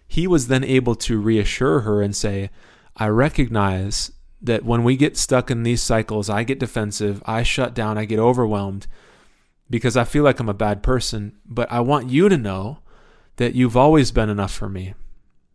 he 0.07 0.27
was 0.27 0.49
then 0.49 0.65
able 0.65 0.95
to 0.97 1.21
reassure 1.21 1.81
her 1.81 2.03
and 2.03 2.15
say, 2.15 2.51
I 2.97 3.09
recognize 3.09 4.13
that 4.43 4.65
when 4.65 4.85
we 4.85 4.97
get 4.97 5.17
stuck 5.17 5.51
in 5.51 5.63
these 5.63 5.83
cycles, 5.83 6.29
I 6.29 6.45
get 6.45 6.59
defensive, 6.59 7.23
I 7.25 7.43
shut 7.43 7.75
down, 7.75 7.97
I 7.97 8.05
get 8.05 8.19
overwhelmed 8.19 8.87
because 9.71 9.97
I 9.97 10.05
feel 10.05 10.25
like 10.25 10.39
I'm 10.41 10.49
a 10.49 10.55
bad 10.55 10.83
person. 10.83 11.37
But 11.47 11.71
I 11.73 11.81
want 11.81 12.11
you 12.11 12.29
to 12.29 12.37
know 12.37 12.81
that 13.37 13.55
you've 13.55 13.77
always 13.77 14.11
been 14.11 14.29
enough 14.29 14.53
for 14.53 14.69
me. 14.69 14.95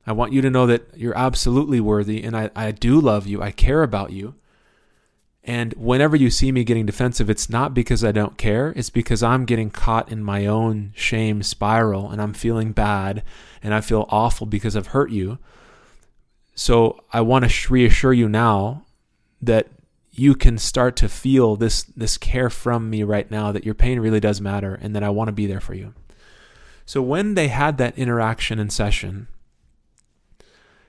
I 0.07 0.13
want 0.13 0.31
you 0.31 0.41
to 0.41 0.49
know 0.49 0.65
that 0.65 0.87
you're 0.95 1.17
absolutely 1.17 1.81
worthy 1.81 2.23
and 2.23 2.35
I, 2.35 2.49
I 2.55 2.71
do 2.71 2.99
love 2.99 3.27
you. 3.27 3.41
I 3.41 3.51
care 3.51 3.83
about 3.83 4.11
you. 4.11 4.35
And 5.43 5.73
whenever 5.73 6.15
you 6.15 6.29
see 6.29 6.51
me 6.51 6.63
getting 6.63 6.85
defensive, 6.85 7.29
it's 7.29 7.49
not 7.49 7.73
because 7.73 8.03
I 8.03 8.11
don't 8.11 8.37
care. 8.37 8.73
It's 8.75 8.89
because 8.89 9.21
I'm 9.21 9.45
getting 9.45 9.69
caught 9.69 10.11
in 10.11 10.23
my 10.23 10.45
own 10.45 10.93
shame 10.95 11.43
spiral 11.43 12.09
and 12.09 12.21
I'm 12.21 12.33
feeling 12.33 12.71
bad 12.71 13.23
and 13.61 13.73
I 13.73 13.81
feel 13.81 14.05
awful 14.09 14.47
because 14.47 14.75
I've 14.75 14.87
hurt 14.87 15.11
you. 15.11 15.39
So 16.55 17.03
I 17.13 17.21
want 17.21 17.49
to 17.49 17.73
reassure 17.73 18.13
you 18.13 18.27
now 18.27 18.85
that 19.41 19.67
you 20.11 20.35
can 20.35 20.57
start 20.57 20.95
to 20.95 21.07
feel 21.07 21.55
this 21.55 21.83
this 21.83 22.17
care 22.17 22.49
from 22.49 22.89
me 22.89 23.03
right 23.03 23.29
now 23.29 23.51
that 23.51 23.63
your 23.63 23.75
pain 23.75 23.99
really 23.99 24.19
does 24.19 24.41
matter 24.41 24.73
and 24.81 24.95
that 24.95 25.03
I 25.03 25.09
want 25.09 25.27
to 25.27 25.33
be 25.33 25.45
there 25.45 25.61
for 25.61 25.75
you. 25.75 25.93
So 26.85 27.01
when 27.01 27.35
they 27.35 27.49
had 27.49 27.77
that 27.77 27.97
interaction 27.97 28.57
in 28.57 28.69
session, 28.69 29.27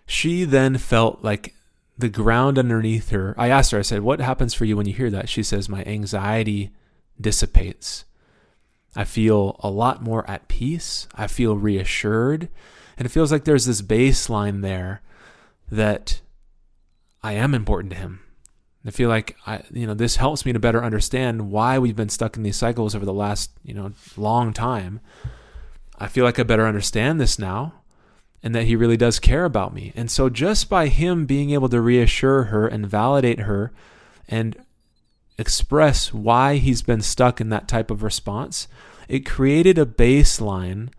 she 0.08 0.44
then 0.44 0.78
felt 0.78 1.22
like 1.22 1.54
the 1.98 2.08
ground 2.08 2.58
underneath 2.58 3.10
her. 3.10 3.34
I 3.36 3.50
asked 3.50 3.72
her, 3.72 3.78
I 3.78 3.82
said, 3.82 4.00
What 4.00 4.20
happens 4.20 4.54
for 4.54 4.64
you 4.64 4.74
when 4.74 4.86
you 4.86 4.94
hear 4.94 5.10
that? 5.10 5.28
She 5.28 5.42
says, 5.42 5.68
My 5.68 5.84
anxiety 5.84 6.70
dissipates. 7.20 8.06
I 8.96 9.04
feel 9.04 9.60
a 9.62 9.68
lot 9.68 10.02
more 10.02 10.28
at 10.28 10.48
peace. 10.48 11.06
I 11.14 11.26
feel 11.26 11.58
reassured. 11.58 12.48
And 12.96 13.04
it 13.04 13.10
feels 13.10 13.30
like 13.30 13.44
there's 13.44 13.66
this 13.66 13.82
baseline 13.82 14.62
there 14.62 15.02
that 15.70 16.22
I 17.22 17.34
am 17.34 17.54
important 17.54 17.92
to 17.92 17.98
him. 17.98 18.20
I 18.86 18.90
feel 18.90 19.10
like 19.10 19.36
I, 19.46 19.62
you 19.70 19.86
know, 19.86 19.92
this 19.92 20.16
helps 20.16 20.46
me 20.46 20.54
to 20.54 20.58
better 20.58 20.82
understand 20.82 21.50
why 21.50 21.78
we've 21.78 21.94
been 21.94 22.08
stuck 22.08 22.38
in 22.38 22.44
these 22.44 22.56
cycles 22.56 22.94
over 22.94 23.04
the 23.04 23.12
last, 23.12 23.50
you 23.62 23.74
know, 23.74 23.92
long 24.16 24.54
time. 24.54 25.00
I 25.98 26.06
feel 26.06 26.24
like 26.24 26.38
I 26.38 26.44
better 26.44 26.66
understand 26.66 27.20
this 27.20 27.38
now 27.38 27.74
and 28.42 28.54
that 28.54 28.64
he 28.64 28.76
really 28.76 28.96
does 28.96 29.18
care 29.18 29.44
about 29.44 29.74
me. 29.74 29.92
And 29.96 30.10
so 30.10 30.28
just 30.28 30.68
by 30.68 30.88
him 30.88 31.26
being 31.26 31.50
able 31.50 31.68
to 31.70 31.80
reassure 31.80 32.44
her 32.44 32.66
and 32.66 32.86
validate 32.86 33.40
her 33.40 33.72
and 34.28 34.56
express 35.38 36.12
why 36.12 36.56
he's 36.56 36.82
been 36.82 37.00
stuck 37.00 37.40
in 37.40 37.48
that 37.48 37.68
type 37.68 37.90
of 37.90 38.02
response, 38.02 38.68
it 39.08 39.26
created 39.26 39.78
a 39.78 39.86
baseline 39.86 40.90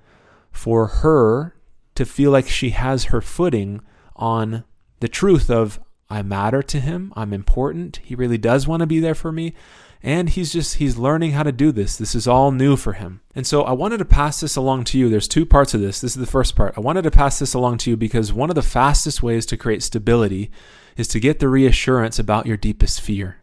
for 0.52 0.88
her 0.88 1.56
to 1.96 2.06
feel 2.06 2.32
like 2.32 2.48
she 2.48 2.72
has 2.72 3.06
her 3.06 3.22
footing 3.22 3.82
on 4.16 4.64
the 5.00 5.08
truth 5.08 5.50
of 5.50 5.80
I 6.10 6.22
matter 6.24 6.64
to 6.64 6.80
him, 6.80 7.14
I'm 7.16 7.34
important, 7.34 8.00
he 8.04 8.16
really 8.16 8.38
does 8.38 8.68
want 8.68 8.80
to 8.80 8.88
be 8.88 9.00
there 9.00 9.16
for 9.16 9.32
me, 9.32 9.54
and 10.02 10.30
he's 10.30 10.54
just 10.54 10.76
he's 10.76 10.98
learning 10.98 11.32
how 11.32 11.44
to 11.44 11.52
do 11.52 11.72
this. 11.72 11.98
This 11.98 12.16
is 12.16 12.28
all 12.28 12.52
new 12.52 12.78
for 12.78 12.94
him. 12.94 13.22
And 13.36 13.46
so 13.46 13.64
I 13.64 13.74
wanted 13.74 13.98
to 13.98 14.06
pass 14.06 14.40
this 14.40 14.56
along 14.56 14.86
to 14.86 14.98
you. 14.98 15.10
There's 15.10 15.28
two 15.28 15.46
parts 15.46 15.74
of 15.74 15.82
this. 15.82 16.00
This 16.00 16.12
is 16.12 16.22
the 16.22 16.26
first 16.26 16.56
part. 16.56 16.74
I 16.78 16.80
wanted 16.80 17.02
to 17.04 17.12
pass 17.12 17.40
this 17.40 17.54
along 17.54 17.80
to 17.80 17.90
you 17.90 17.98
because 17.98 18.32
one 18.32 18.50
of 18.50 18.56
the 18.56 18.62
fastest 18.62 19.22
ways 19.22 19.46
to 19.48 19.58
create 19.58 19.84
stability 19.84 20.52
is 20.96 21.08
to 21.10 21.20
get 21.20 21.40
the 21.40 21.50
reassurance 21.50 22.18
about 22.18 22.46
your 22.46 22.58
deepest 22.58 23.02
fear. 23.02 23.38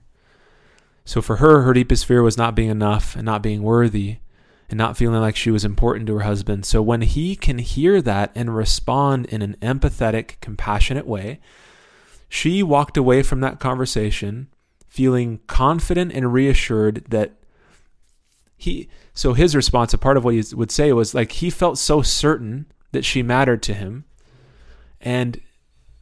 So 1.05 1.23
for 1.23 1.37
her, 1.37 1.63
her 1.63 1.73
deepest 1.73 2.07
fear 2.07 2.23
was 2.23 2.39
not 2.39 2.55
being 2.55 2.71
enough 2.71 3.15
and 3.15 3.25
not 3.25 3.43
being 3.43 3.63
worthy 3.63 4.19
and 4.69 4.77
not 4.77 4.97
feeling 4.97 5.21
like 5.21 5.37
she 5.37 5.51
was 5.51 5.65
important 5.65 6.07
to 6.07 6.15
her 6.15 6.21
husband. 6.21 6.67
So 6.67 6.83
when 6.83 7.03
he 7.03 7.37
can 7.37 7.59
hear 7.59 8.03
that 8.03 8.33
and 8.35 8.57
respond 8.57 9.27
in 9.27 9.43
an 9.43 9.57
empathetic, 9.63 10.41
compassionate 10.41 11.07
way, 11.07 11.39
she 12.29 12.63
walked 12.63 12.97
away 12.97 13.23
from 13.23 13.41
that 13.41 13.61
conversation 13.61 14.49
feeling 14.89 15.41
confident 15.47 16.13
and 16.13 16.33
reassured 16.33 17.05
that 17.09 17.35
he 18.57 18.89
so 19.13 19.35
his 19.35 19.55
response 19.55 19.93
a 19.93 19.99
part 19.99 20.17
of 20.17 20.25
what 20.25 20.35
he 20.35 20.43
would 20.55 20.71
say 20.71 20.93
was 20.93 21.15
like 21.15 21.33
he 21.33 21.51
felt 21.51 21.79
so 21.79 22.01
certain 22.01 22.67
that 22.93 23.05
she 23.05 23.23
mattered 23.23 23.63
to 23.63 23.75
him 23.75 24.05
and 25.01 25.41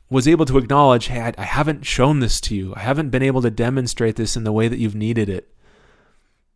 was 0.08 0.28
able 0.28 0.44
to 0.44 0.58
acknowledge 0.58 1.06
hey 1.06 1.20
I, 1.20 1.34
I 1.36 1.44
haven't 1.44 1.84
shown 1.84 2.20
this 2.20 2.40
to 2.42 2.54
you. 2.54 2.72
I 2.76 2.80
haven't 2.80 3.10
been 3.10 3.22
able 3.22 3.42
to 3.42 3.50
demonstrate 3.50 4.16
this 4.16 4.36
in 4.36 4.44
the 4.44 4.52
way 4.52 4.68
that 4.68 4.78
you've 4.78 4.94
needed 4.94 5.28
it. 5.28 5.50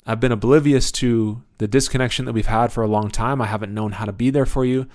I've 0.06 0.20
been 0.20 0.32
oblivious 0.32 0.92
to 0.92 1.42
the 1.58 1.68
disconnection 1.68 2.24
that 2.26 2.32
we've 2.32 2.46
had 2.46 2.72
for 2.72 2.82
a 2.82 2.88
long 2.88 3.10
time. 3.10 3.42
I 3.42 3.46
haven't 3.46 3.74
known 3.74 3.92
how 3.92 4.04
to 4.04 4.12
be 4.12 4.30
there 4.30 4.46
for 4.46 4.64
you 4.64 4.86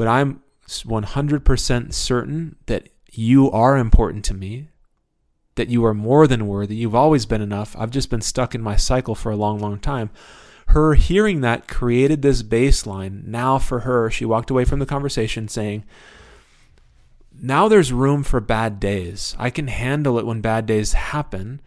but 0.00 0.08
i'm 0.08 0.42
100% 0.66 1.92
certain 1.92 2.56
that 2.64 2.88
you 3.12 3.50
are 3.50 3.76
important 3.76 4.24
to 4.24 4.32
me 4.32 4.69
that 5.60 5.68
you 5.68 5.84
are 5.84 5.92
more 5.92 6.26
than 6.26 6.46
worthy. 6.46 6.74
You've 6.74 6.94
always 6.94 7.26
been 7.26 7.42
enough. 7.42 7.76
I've 7.78 7.90
just 7.90 8.08
been 8.08 8.22
stuck 8.22 8.54
in 8.54 8.62
my 8.62 8.76
cycle 8.76 9.14
for 9.14 9.30
a 9.30 9.36
long, 9.36 9.58
long 9.58 9.78
time. 9.78 10.08
Her 10.68 10.94
hearing 10.94 11.42
that 11.42 11.68
created 11.68 12.22
this 12.22 12.42
baseline. 12.42 13.26
Now, 13.26 13.58
for 13.58 13.80
her, 13.80 14.08
she 14.08 14.24
walked 14.24 14.48
away 14.48 14.64
from 14.64 14.78
the 14.78 14.86
conversation 14.86 15.48
saying, 15.48 15.84
Now 17.38 17.68
there's 17.68 17.92
room 17.92 18.22
for 18.22 18.40
bad 18.40 18.80
days. 18.80 19.36
I 19.38 19.50
can 19.50 19.68
handle 19.68 20.18
it 20.18 20.24
when 20.24 20.40
bad 20.40 20.64
days 20.64 20.94
happen 20.94 21.60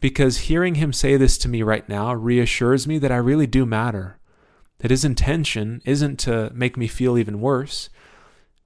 because 0.00 0.38
hearing 0.38 0.76
him 0.76 0.94
say 0.94 1.18
this 1.18 1.36
to 1.36 1.48
me 1.50 1.62
right 1.62 1.86
now 1.90 2.14
reassures 2.14 2.86
me 2.86 2.96
that 3.00 3.12
I 3.12 3.16
really 3.16 3.46
do 3.46 3.66
matter. 3.66 4.16
That 4.78 4.90
his 4.90 5.04
intention 5.04 5.82
isn't 5.84 6.18
to 6.20 6.50
make 6.54 6.78
me 6.78 6.86
feel 6.86 7.18
even 7.18 7.42
worse. 7.42 7.90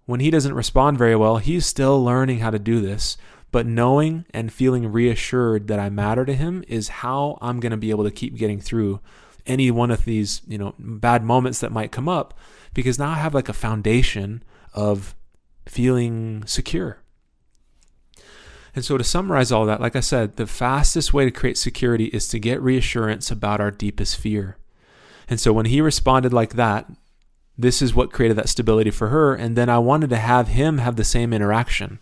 When 0.07 0.21
he 0.21 0.31
doesn't 0.31 0.55
respond 0.55 0.97
very 0.97 1.17
well, 1.17 1.39
he's 1.39 1.67
still 1.67 2.05
learning 2.05 2.39
how 2.39 2.51
to 2.51 2.61
do 2.61 2.81
this. 2.81 3.17
But 3.53 3.67
knowing 3.67 4.27
and 4.33 4.53
feeling 4.53 4.93
reassured 4.93 5.69
that 5.69 5.81
I 5.81 5.89
matter 5.91 6.25
to 6.25 6.35
him 6.35 6.65
is 6.69 6.89
how 6.89 7.39
I'm 7.41 7.61
going 7.61 7.73
to 7.73 7.77
be 7.77 7.91
able 7.91 8.05
to 8.05 8.11
keep 8.11 8.37
getting 8.37 8.61
through 8.61 9.01
any 9.47 9.71
one 9.71 9.91
of 9.91 10.05
these, 10.05 10.43
you 10.47 10.59
know, 10.59 10.75
bad 10.79 11.25
moments 11.25 11.61
that 11.61 11.73
might 11.73 11.91
come 11.91 12.09
up 12.09 12.39
because 12.75 12.99
now 12.99 13.11
I 13.11 13.15
have 13.15 13.35
like 13.35 13.49
a 13.49 13.55
foundation 13.55 14.45
of 14.75 15.15
feeling 15.67 16.45
secure. 16.47 16.99
And 18.75 18.85
so 18.85 18.97
to 18.97 19.05
summarize 19.05 19.51
all 19.51 19.67
that, 19.67 19.81
like 19.81 19.97
I 19.97 20.01
said, 20.01 20.37
the 20.37 20.47
fastest 20.47 21.13
way 21.13 21.25
to 21.25 21.31
create 21.31 21.59
security 21.59 22.07
is 22.07 22.29
to 22.29 22.39
get 22.39 22.63
reassurance 22.63 23.31
about 23.31 23.61
our 23.61 23.71
deepest 23.71 24.17
fear. 24.17 24.59
And 25.29 25.41
so 25.41 25.53
when 25.53 25.67
he 25.67 25.81
responded 25.81 26.33
like 26.33 26.55
that, 26.55 26.89
this 27.59 27.83
is 27.83 27.95
what 27.95 28.13
created 28.13 28.37
that 28.39 28.49
stability 28.49 28.91
for 28.91 29.09
her. 29.09 29.35
And 29.35 29.57
then 29.57 29.69
I 29.69 29.79
wanted 29.79 30.11
to 30.11 30.17
have 30.17 30.49
him 30.49 30.79
have 30.79 30.97
the 30.97 31.05
same 31.05 31.33
interaction 31.33 32.01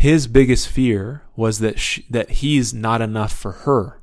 his 0.00 0.26
biggest 0.26 0.66
fear 0.66 1.24
was 1.36 1.58
that 1.58 1.78
she, 1.78 2.06
that 2.08 2.30
he's 2.30 2.72
not 2.72 3.02
enough 3.02 3.34
for 3.34 3.52
her 3.52 4.00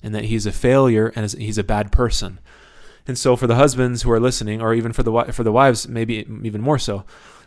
and 0.00 0.14
that 0.14 0.26
he's 0.26 0.46
a 0.46 0.52
failure 0.52 1.12
and 1.16 1.28
he's 1.32 1.58
a 1.58 1.64
bad 1.64 1.90
person. 1.90 2.38
And 3.04 3.18
so 3.18 3.34
for 3.34 3.48
the 3.48 3.56
husbands 3.56 4.02
who 4.02 4.12
are 4.12 4.20
listening 4.20 4.62
or 4.62 4.74
even 4.74 4.92
for 4.92 5.02
the 5.02 5.32
for 5.32 5.42
the 5.42 5.50
wives 5.50 5.88
maybe 5.88 6.24
even 6.44 6.60
more 6.60 6.78
so 6.78 7.04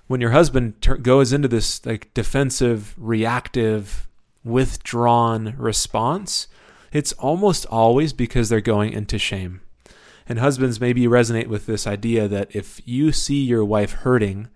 when 0.08 0.20
your 0.20 0.32
husband 0.32 0.82
ter- 0.82 0.98
goes 0.98 1.32
into 1.32 1.48
this 1.48 1.86
like 1.86 2.14
defensive, 2.14 2.94
reactive, 2.98 4.06
withdrawn 4.44 5.56
response, 5.58 6.50
it's 6.92 7.14
almost 7.14 7.66
always 7.68 8.12
because 8.12 8.50
they're 8.50 8.60
going 8.60 8.92
into 8.92 9.18
shame. 9.18 9.62
And 10.28 10.40
husbands 10.40 10.82
maybe 10.82 11.04
resonate 11.04 11.48
with 11.48 11.68
this 11.68 11.88
idea 11.88 12.28
that 12.28 12.54
if 12.54 12.82
you 12.84 13.14
see 13.14 13.42
your 13.46 13.64
wife 13.64 13.94
hurting, 13.94 14.50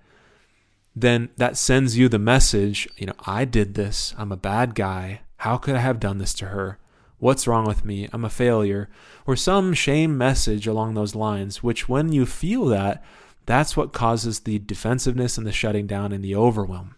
then 1.01 1.29
that 1.37 1.57
sends 1.57 1.97
you 1.97 2.09
the 2.09 2.19
message, 2.19 2.87
you 2.97 3.05
know, 3.05 3.13
I 3.25 3.45
did 3.45 3.75
this. 3.75 4.13
I'm 4.17 4.31
a 4.31 4.37
bad 4.37 4.75
guy. 4.75 5.21
How 5.37 5.57
could 5.57 5.75
I 5.75 5.79
have 5.79 5.99
done 5.99 6.17
this 6.17 6.33
to 6.35 6.47
her? 6.47 6.79
What's 7.19 7.47
wrong 7.47 7.65
with 7.65 7.83
me? 7.85 8.07
I'm 8.13 8.25
a 8.25 8.29
failure. 8.29 8.89
Or 9.25 9.35
some 9.35 9.73
shame 9.73 10.17
message 10.17 10.67
along 10.67 10.93
those 10.93 11.15
lines, 11.15 11.63
which 11.63 11.89
when 11.89 12.11
you 12.11 12.25
feel 12.25 12.65
that, 12.65 13.03
that's 13.45 13.77
what 13.77 13.93
causes 13.93 14.41
the 14.41 14.59
defensiveness 14.59 15.37
and 15.37 15.47
the 15.47 15.51
shutting 15.51 15.87
down 15.87 16.11
and 16.11 16.23
the 16.23 16.35
overwhelm. 16.35 16.95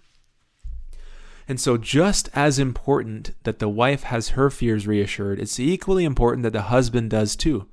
And 1.47 1.59
so, 1.59 1.77
just 1.77 2.29
as 2.33 2.59
important 2.59 3.31
that 3.43 3.59
the 3.59 3.69
wife 3.69 4.03
has 4.03 4.29
her 4.29 4.49
fears 4.49 4.85
reassured, 4.85 5.39
it's 5.39 5.59
equally 5.59 6.05
important 6.05 6.43
that 6.43 6.53
the 6.53 6.63
husband 6.63 7.09
does 7.09 7.35
too. 7.35 7.67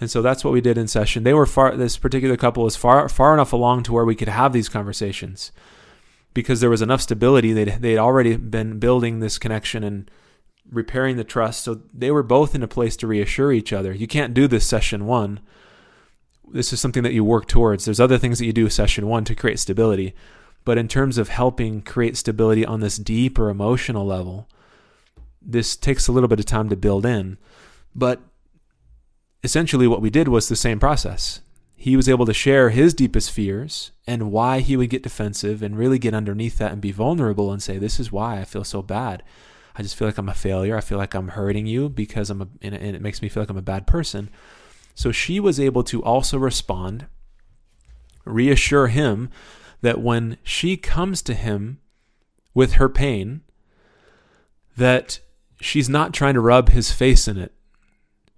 And 0.00 0.10
so 0.10 0.22
that's 0.22 0.42
what 0.42 0.52
we 0.54 0.62
did 0.62 0.78
in 0.78 0.88
session. 0.88 1.24
They 1.24 1.34
were 1.34 1.46
far 1.46 1.76
this 1.76 1.98
particular 1.98 2.36
couple 2.36 2.64
was 2.64 2.74
far 2.74 3.08
far 3.08 3.34
enough 3.34 3.52
along 3.52 3.82
to 3.84 3.92
where 3.92 4.06
we 4.06 4.14
could 4.14 4.28
have 4.28 4.52
these 4.52 4.68
conversations. 4.68 5.52
Because 6.32 6.60
there 6.60 6.70
was 6.70 6.80
enough 6.80 7.02
stability, 7.02 7.52
they'd 7.52 7.82
they'd 7.82 7.98
already 7.98 8.36
been 8.36 8.78
building 8.78 9.20
this 9.20 9.36
connection 9.36 9.84
and 9.84 10.10
repairing 10.70 11.16
the 11.16 11.24
trust. 11.24 11.64
So 11.64 11.82
they 11.92 12.10
were 12.10 12.22
both 12.22 12.54
in 12.54 12.62
a 12.62 12.68
place 12.68 12.96
to 12.96 13.06
reassure 13.06 13.52
each 13.52 13.72
other. 13.72 13.92
You 13.92 14.06
can't 14.06 14.32
do 14.32 14.48
this 14.48 14.66
session 14.66 15.06
one. 15.06 15.40
This 16.48 16.72
is 16.72 16.80
something 16.80 17.02
that 17.02 17.12
you 17.12 17.22
work 17.22 17.46
towards. 17.46 17.84
There's 17.84 18.00
other 18.00 18.18
things 18.18 18.38
that 18.38 18.46
you 18.46 18.52
do 18.52 18.70
session 18.70 19.06
one 19.06 19.24
to 19.24 19.34
create 19.34 19.58
stability. 19.58 20.14
But 20.64 20.78
in 20.78 20.88
terms 20.88 21.18
of 21.18 21.28
helping 21.28 21.82
create 21.82 22.16
stability 22.16 22.64
on 22.64 22.80
this 22.80 22.96
deeper 22.96 23.48
emotional 23.48 24.04
level, 24.06 24.48
this 25.40 25.76
takes 25.76 26.06
a 26.06 26.12
little 26.12 26.28
bit 26.28 26.40
of 26.40 26.46
time 26.46 26.68
to 26.68 26.76
build 26.76 27.06
in. 27.06 27.38
But 27.94 28.20
essentially 29.42 29.86
what 29.86 30.02
we 30.02 30.10
did 30.10 30.28
was 30.28 30.48
the 30.48 30.56
same 30.56 30.78
process. 30.78 31.40
He 31.76 31.96
was 31.96 32.08
able 32.08 32.26
to 32.26 32.34
share 32.34 32.70
his 32.70 32.92
deepest 32.92 33.30
fears 33.30 33.92
and 34.06 34.30
why 34.30 34.60
he 34.60 34.76
would 34.76 34.90
get 34.90 35.02
defensive 35.02 35.62
and 35.62 35.78
really 35.78 35.98
get 35.98 36.12
underneath 36.12 36.58
that 36.58 36.72
and 36.72 36.80
be 36.80 36.92
vulnerable 36.92 37.52
and 37.52 37.62
say, 37.62 37.78
This 37.78 37.98
is 37.98 38.12
why 38.12 38.38
I 38.38 38.44
feel 38.44 38.64
so 38.64 38.82
bad. 38.82 39.22
I 39.76 39.82
just 39.82 39.96
feel 39.96 40.06
like 40.06 40.18
I'm 40.18 40.28
a 40.28 40.34
failure. 40.34 40.76
I 40.76 40.82
feel 40.82 40.98
like 40.98 41.14
I'm 41.14 41.28
hurting 41.28 41.66
you 41.66 41.88
because 41.88 42.28
I'm 42.28 42.42
a, 42.42 42.48
and 42.60 42.74
it 42.74 43.00
makes 43.00 43.22
me 43.22 43.28
feel 43.28 43.42
like 43.42 43.50
I'm 43.50 43.56
a 43.56 43.62
bad 43.62 43.86
person. 43.86 44.28
So 44.94 45.12
she 45.12 45.40
was 45.40 45.58
able 45.58 45.82
to 45.84 46.02
also 46.02 46.36
respond, 46.36 47.06
reassure 48.26 48.88
him 48.88 49.30
that 49.80 50.00
when 50.00 50.36
she 50.42 50.76
comes 50.76 51.22
to 51.22 51.34
him 51.34 51.78
with 52.52 52.74
her 52.74 52.88
pain, 52.88 53.40
that 54.76 55.20
she's 55.60 55.88
not 55.88 56.12
trying 56.12 56.34
to 56.34 56.40
rub 56.40 56.70
his 56.70 56.92
face 56.92 57.26
in 57.26 57.38
it. 57.38 57.52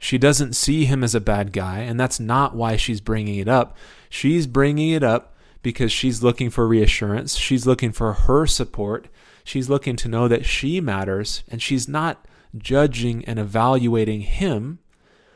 She 0.02 0.18
doesn't 0.18 0.54
see 0.54 0.84
him 0.86 1.04
as 1.04 1.14
a 1.14 1.20
bad 1.20 1.52
guy, 1.52 1.78
and 1.78 1.98
that's 1.98 2.18
not 2.18 2.56
why 2.56 2.74
she's 2.74 3.00
bringing 3.00 3.38
it 3.38 3.46
up. 3.46 3.76
She's 4.10 4.48
bringing 4.48 4.90
it 4.90 5.04
up 5.04 5.36
because 5.62 5.92
she's 5.92 6.24
looking 6.24 6.50
for 6.50 6.66
reassurance. 6.66 7.36
She's 7.36 7.68
looking 7.68 7.92
for 7.92 8.12
her 8.12 8.44
support. 8.44 9.06
She's 9.44 9.70
looking 9.70 9.94
to 9.94 10.08
know 10.08 10.26
that 10.26 10.44
she 10.44 10.80
matters, 10.80 11.44
and 11.48 11.62
she's 11.62 11.86
not 11.86 12.26
judging 12.58 13.24
and 13.26 13.38
evaluating 13.38 14.22
him 14.22 14.80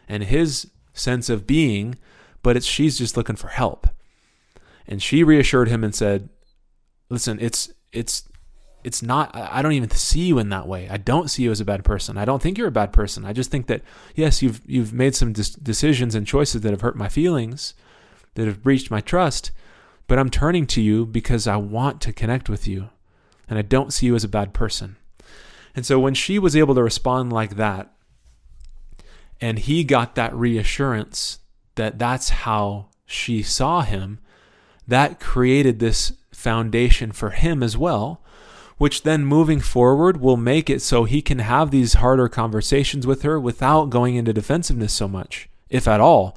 and 0.08 0.24
his 0.24 0.68
sense 0.92 1.30
of 1.30 1.46
being, 1.46 1.94
but 2.42 2.56
it's 2.56 2.66
she's 2.66 2.98
just 2.98 3.16
looking 3.16 3.36
for 3.36 3.48
help. 3.48 3.86
And 4.84 5.00
she 5.00 5.22
reassured 5.22 5.68
him 5.68 5.84
and 5.84 5.94
said, 5.94 6.28
"Listen, 7.08 7.38
it's 7.40 7.72
it's 7.92 8.24
it's 8.86 9.02
not 9.02 9.34
i 9.34 9.60
don't 9.60 9.72
even 9.72 9.90
see 9.90 10.20
you 10.20 10.38
in 10.38 10.48
that 10.50 10.66
way. 10.66 10.88
I 10.88 10.96
don't 10.96 11.28
see 11.28 11.42
you 11.42 11.50
as 11.50 11.60
a 11.60 11.64
bad 11.64 11.84
person. 11.84 12.16
I 12.16 12.24
don't 12.24 12.40
think 12.40 12.56
you're 12.56 12.68
a 12.68 12.82
bad 12.82 12.92
person. 12.92 13.24
I 13.24 13.32
just 13.32 13.50
think 13.50 13.66
that 13.66 13.82
yes 14.14 14.42
you've 14.42 14.60
you've 14.66 14.92
made 14.92 15.14
some 15.14 15.32
decisions 15.32 16.14
and 16.14 16.26
choices 16.26 16.62
that 16.62 16.70
have 16.70 16.80
hurt 16.82 16.96
my 16.96 17.08
feelings 17.08 17.74
that 18.34 18.46
have 18.46 18.62
breached 18.62 18.90
my 18.90 19.00
trust 19.00 19.50
but 20.08 20.18
I'm 20.18 20.30
turning 20.30 20.66
to 20.68 20.80
you 20.80 21.04
because 21.04 21.46
I 21.46 21.56
want 21.56 22.00
to 22.02 22.12
connect 22.12 22.48
with 22.48 22.68
you 22.68 22.90
and 23.48 23.58
I 23.58 23.62
don't 23.62 23.92
see 23.92 24.06
you 24.06 24.14
as 24.14 24.24
a 24.24 24.28
bad 24.28 24.52
person. 24.52 24.96
And 25.74 25.84
so 25.84 25.98
when 25.98 26.14
she 26.14 26.38
was 26.38 26.56
able 26.56 26.74
to 26.74 26.82
respond 26.82 27.32
like 27.32 27.56
that, 27.56 27.92
and 29.40 29.58
he 29.58 29.84
got 29.84 30.14
that 30.14 30.34
reassurance 30.34 31.40
that 31.74 31.98
that's 31.98 32.30
how 32.30 32.86
she 33.04 33.42
saw 33.42 33.82
him, 33.82 34.18
that 34.88 35.20
created 35.20 35.78
this 35.78 36.12
foundation 36.32 37.12
for 37.12 37.30
him 37.30 37.62
as 37.62 37.76
well, 37.76 38.22
which 38.78 39.02
then 39.02 39.24
moving 39.24 39.60
forward 39.60 40.20
will 40.20 40.36
make 40.36 40.68
it 40.68 40.82
so 40.82 41.04
he 41.04 41.22
can 41.22 41.38
have 41.38 41.70
these 41.70 41.94
harder 41.94 42.28
conversations 42.28 43.06
with 43.06 43.22
her 43.22 43.40
without 43.40 43.90
going 43.90 44.16
into 44.16 44.32
defensiveness 44.32 44.92
so 44.92 45.08
much, 45.08 45.48
if 45.70 45.88
at 45.88 46.00
all, 46.00 46.36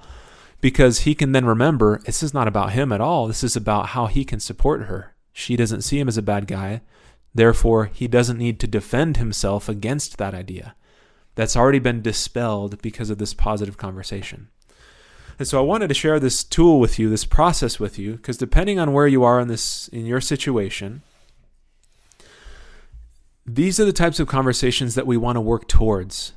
because 0.61 0.99
he 0.99 1.13
can 1.13 1.31
then 1.31 1.45
remember 1.45 1.99
this 2.05 2.23
is 2.23 2.33
not 2.33 2.47
about 2.47 2.71
him 2.71 2.91
at 2.91 3.01
all. 3.01 3.27
This 3.27 3.43
is 3.43 3.55
about 3.55 3.87
how 3.87 4.07
he 4.07 4.23
can 4.23 4.39
support 4.39 4.83
her. 4.83 5.13
She 5.33 5.55
doesn't 5.55 5.81
see 5.81 5.99
him 5.99 6.07
as 6.07 6.17
a 6.17 6.21
bad 6.21 6.47
guy. 6.47 6.81
Therefore, 7.33 7.85
he 7.85 8.07
doesn't 8.07 8.37
need 8.37 8.59
to 8.59 8.67
defend 8.67 9.17
himself 9.17 9.69
against 9.69 10.17
that 10.17 10.33
idea. 10.33 10.75
That's 11.35 11.55
already 11.55 11.79
been 11.79 12.01
dispelled 12.01 12.81
because 12.81 13.09
of 13.09 13.17
this 13.17 13.33
positive 13.33 13.77
conversation. 13.77 14.49
And 15.37 15.47
so 15.47 15.57
I 15.57 15.61
wanted 15.61 15.87
to 15.87 15.93
share 15.93 16.19
this 16.19 16.43
tool 16.43 16.79
with 16.79 16.99
you, 16.99 17.09
this 17.09 17.23
process 17.23 17.79
with 17.79 17.97
you, 17.97 18.13
because 18.13 18.37
depending 18.37 18.77
on 18.79 18.91
where 18.91 19.07
you 19.07 19.23
are 19.23 19.39
in 19.39 19.47
this 19.47 19.87
in 19.89 20.05
your 20.05 20.19
situation, 20.19 21.01
these 23.55 23.79
are 23.79 23.85
the 23.85 23.93
types 23.93 24.19
of 24.19 24.27
conversations 24.27 24.95
that 24.95 25.07
we 25.07 25.17
want 25.17 25.35
to 25.35 25.41
work 25.41 25.67
towards. 25.67 26.33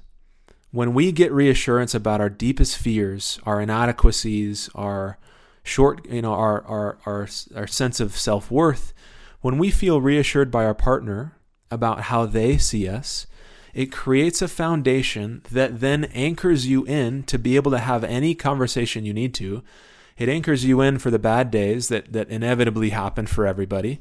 When 0.71 0.95
we 0.95 1.13
get 1.13 1.33
reassurance 1.33 1.95
about 1.95 2.21
our 2.21 2.31
deepest 2.31 2.79
fears, 2.79 3.39
our 3.45 3.61
inadequacies, 3.61 4.71
our 4.75 5.19
short, 5.63 6.07
you 6.07 6.23
know, 6.23 6.33
our 6.33 6.63
our 6.65 6.99
our, 7.05 7.29
our 7.55 7.67
sense 7.67 8.01
of 8.01 8.17
self-worth, 8.17 8.93
when 9.41 9.59
we 9.59 9.71
feel 9.71 10.01
reassured 10.01 10.51
by 10.51 10.65
our 10.65 10.75
partner 10.75 11.37
about 11.71 12.03
how 12.03 12.27
they 12.27 12.59
see 12.59 12.89
us, 12.89 13.27
it 13.75 13.93
creates 13.93 14.43
a 14.43 14.49
foundation 14.49 15.43
that 15.51 15.81
then 15.81 16.05
anchors 16.05 16.67
you 16.67 16.85
in 16.85 17.23
to 17.25 17.39
be 17.39 17.57
able 17.57 17.71
to 17.73 17.79
have 17.79 18.05
any 18.05 18.35
conversation 18.35 19.05
you 19.05 19.15
need 19.15 19.35
to. 19.35 19.63
It 20.17 20.29
anchors 20.29 20.65
you 20.65 20.81
in 20.81 20.99
for 20.99 21.11
the 21.11 21.19
bad 21.19 21.51
days 21.51 21.89
that, 21.89 22.13
that 22.13 22.29
inevitably 22.29 22.91
happen 22.91 23.27
for 23.27 23.47
everybody. 23.47 24.01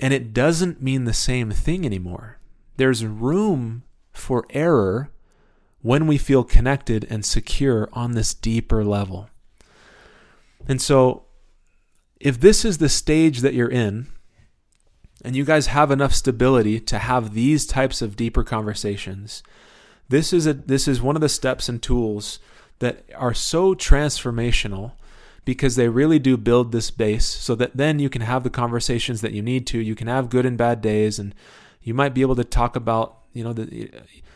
And 0.00 0.14
it 0.14 0.32
doesn't 0.32 0.82
mean 0.82 1.04
the 1.04 1.12
same 1.12 1.50
thing 1.50 1.84
anymore. 1.84 2.38
There's 2.76 3.04
room 3.04 3.82
for 4.12 4.46
error 4.50 5.10
when 5.80 6.06
we 6.06 6.18
feel 6.18 6.44
connected 6.44 7.06
and 7.10 7.24
secure 7.24 7.88
on 7.92 8.12
this 8.12 8.34
deeper 8.34 8.84
level. 8.84 9.28
And 10.68 10.80
so, 10.80 11.24
if 12.20 12.40
this 12.40 12.64
is 12.64 12.78
the 12.78 12.88
stage 12.88 13.40
that 13.40 13.54
you're 13.54 13.70
in, 13.70 14.06
and 15.24 15.36
you 15.36 15.44
guys 15.44 15.68
have 15.68 15.90
enough 15.90 16.14
stability 16.14 16.80
to 16.80 16.98
have 16.98 17.34
these 17.34 17.66
types 17.66 18.02
of 18.02 18.16
deeper 18.16 18.44
conversations, 18.44 19.42
this 20.08 20.32
is 20.32 20.46
a 20.46 20.52
this 20.52 20.86
is 20.86 21.00
one 21.00 21.16
of 21.16 21.22
the 21.22 21.28
steps 21.28 21.68
and 21.68 21.82
tools 21.82 22.38
that 22.80 23.04
are 23.16 23.34
so 23.34 23.74
transformational 23.74 24.92
because 25.44 25.76
they 25.76 25.88
really 25.88 26.18
do 26.18 26.36
build 26.36 26.70
this 26.70 26.90
base 26.90 27.26
so 27.26 27.54
that 27.54 27.76
then 27.76 27.98
you 27.98 28.08
can 28.08 28.22
have 28.22 28.44
the 28.44 28.50
conversations 28.50 29.20
that 29.20 29.32
you 29.32 29.42
need 29.42 29.66
to. 29.66 29.78
You 29.78 29.94
can 29.94 30.06
have 30.06 30.30
good 30.30 30.46
and 30.46 30.56
bad 30.56 30.80
days 30.80 31.18
and 31.18 31.34
you 31.82 31.94
might 31.94 32.14
be 32.14 32.22
able 32.22 32.36
to 32.36 32.44
talk 32.44 32.76
about, 32.76 33.18
you 33.32 33.42
know, 33.44 33.52
the 33.52 33.90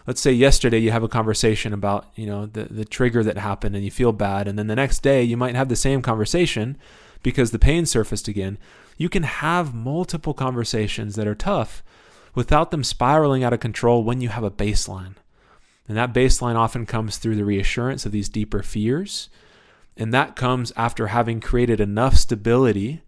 let's 0.06 0.20
say 0.20 0.32
yesterday 0.32 0.78
you 0.78 0.90
have 0.90 1.02
a 1.02 1.08
conversation 1.08 1.72
about, 1.72 2.06
you 2.14 2.26
know, 2.26 2.46
the 2.46 2.64
the 2.64 2.84
trigger 2.84 3.22
that 3.22 3.38
happened 3.38 3.74
and 3.74 3.84
you 3.84 3.90
feel 3.90 4.12
bad 4.12 4.48
and 4.48 4.58
then 4.58 4.66
the 4.66 4.76
next 4.76 5.02
day 5.02 5.22
you 5.22 5.36
might 5.36 5.54
have 5.54 5.68
the 5.68 5.76
same 5.76 6.02
conversation 6.02 6.76
because 7.22 7.50
the 7.50 7.58
pain 7.58 7.86
surfaced 7.86 8.28
again 8.28 8.58
you 8.96 9.08
can 9.08 9.24
have 9.24 9.74
multiple 9.74 10.34
conversations 10.34 11.16
that 11.16 11.26
are 11.26 11.34
tough 11.34 11.82
without 12.34 12.70
them 12.70 12.84
spiraling 12.84 13.44
out 13.44 13.52
of 13.52 13.60
control 13.60 14.02
when 14.02 14.20
you 14.20 14.28
have 14.28 14.44
a 14.44 14.50
baseline. 14.50 15.14
And 15.88 15.96
that 15.96 16.12
baseline 16.12 16.56
often 16.56 16.86
comes 16.86 17.16
through 17.16 17.36
the 17.36 17.44
reassurance 17.44 18.04
of 18.04 18.12
these 18.12 18.28
deeper 18.28 18.62
fears. 18.62 19.28
And 19.96 20.12
that 20.12 20.36
comes 20.36 20.72
after 20.76 21.08
having 21.08 21.40
created 21.40 21.80
enough 21.80 22.14
stability 22.16 23.02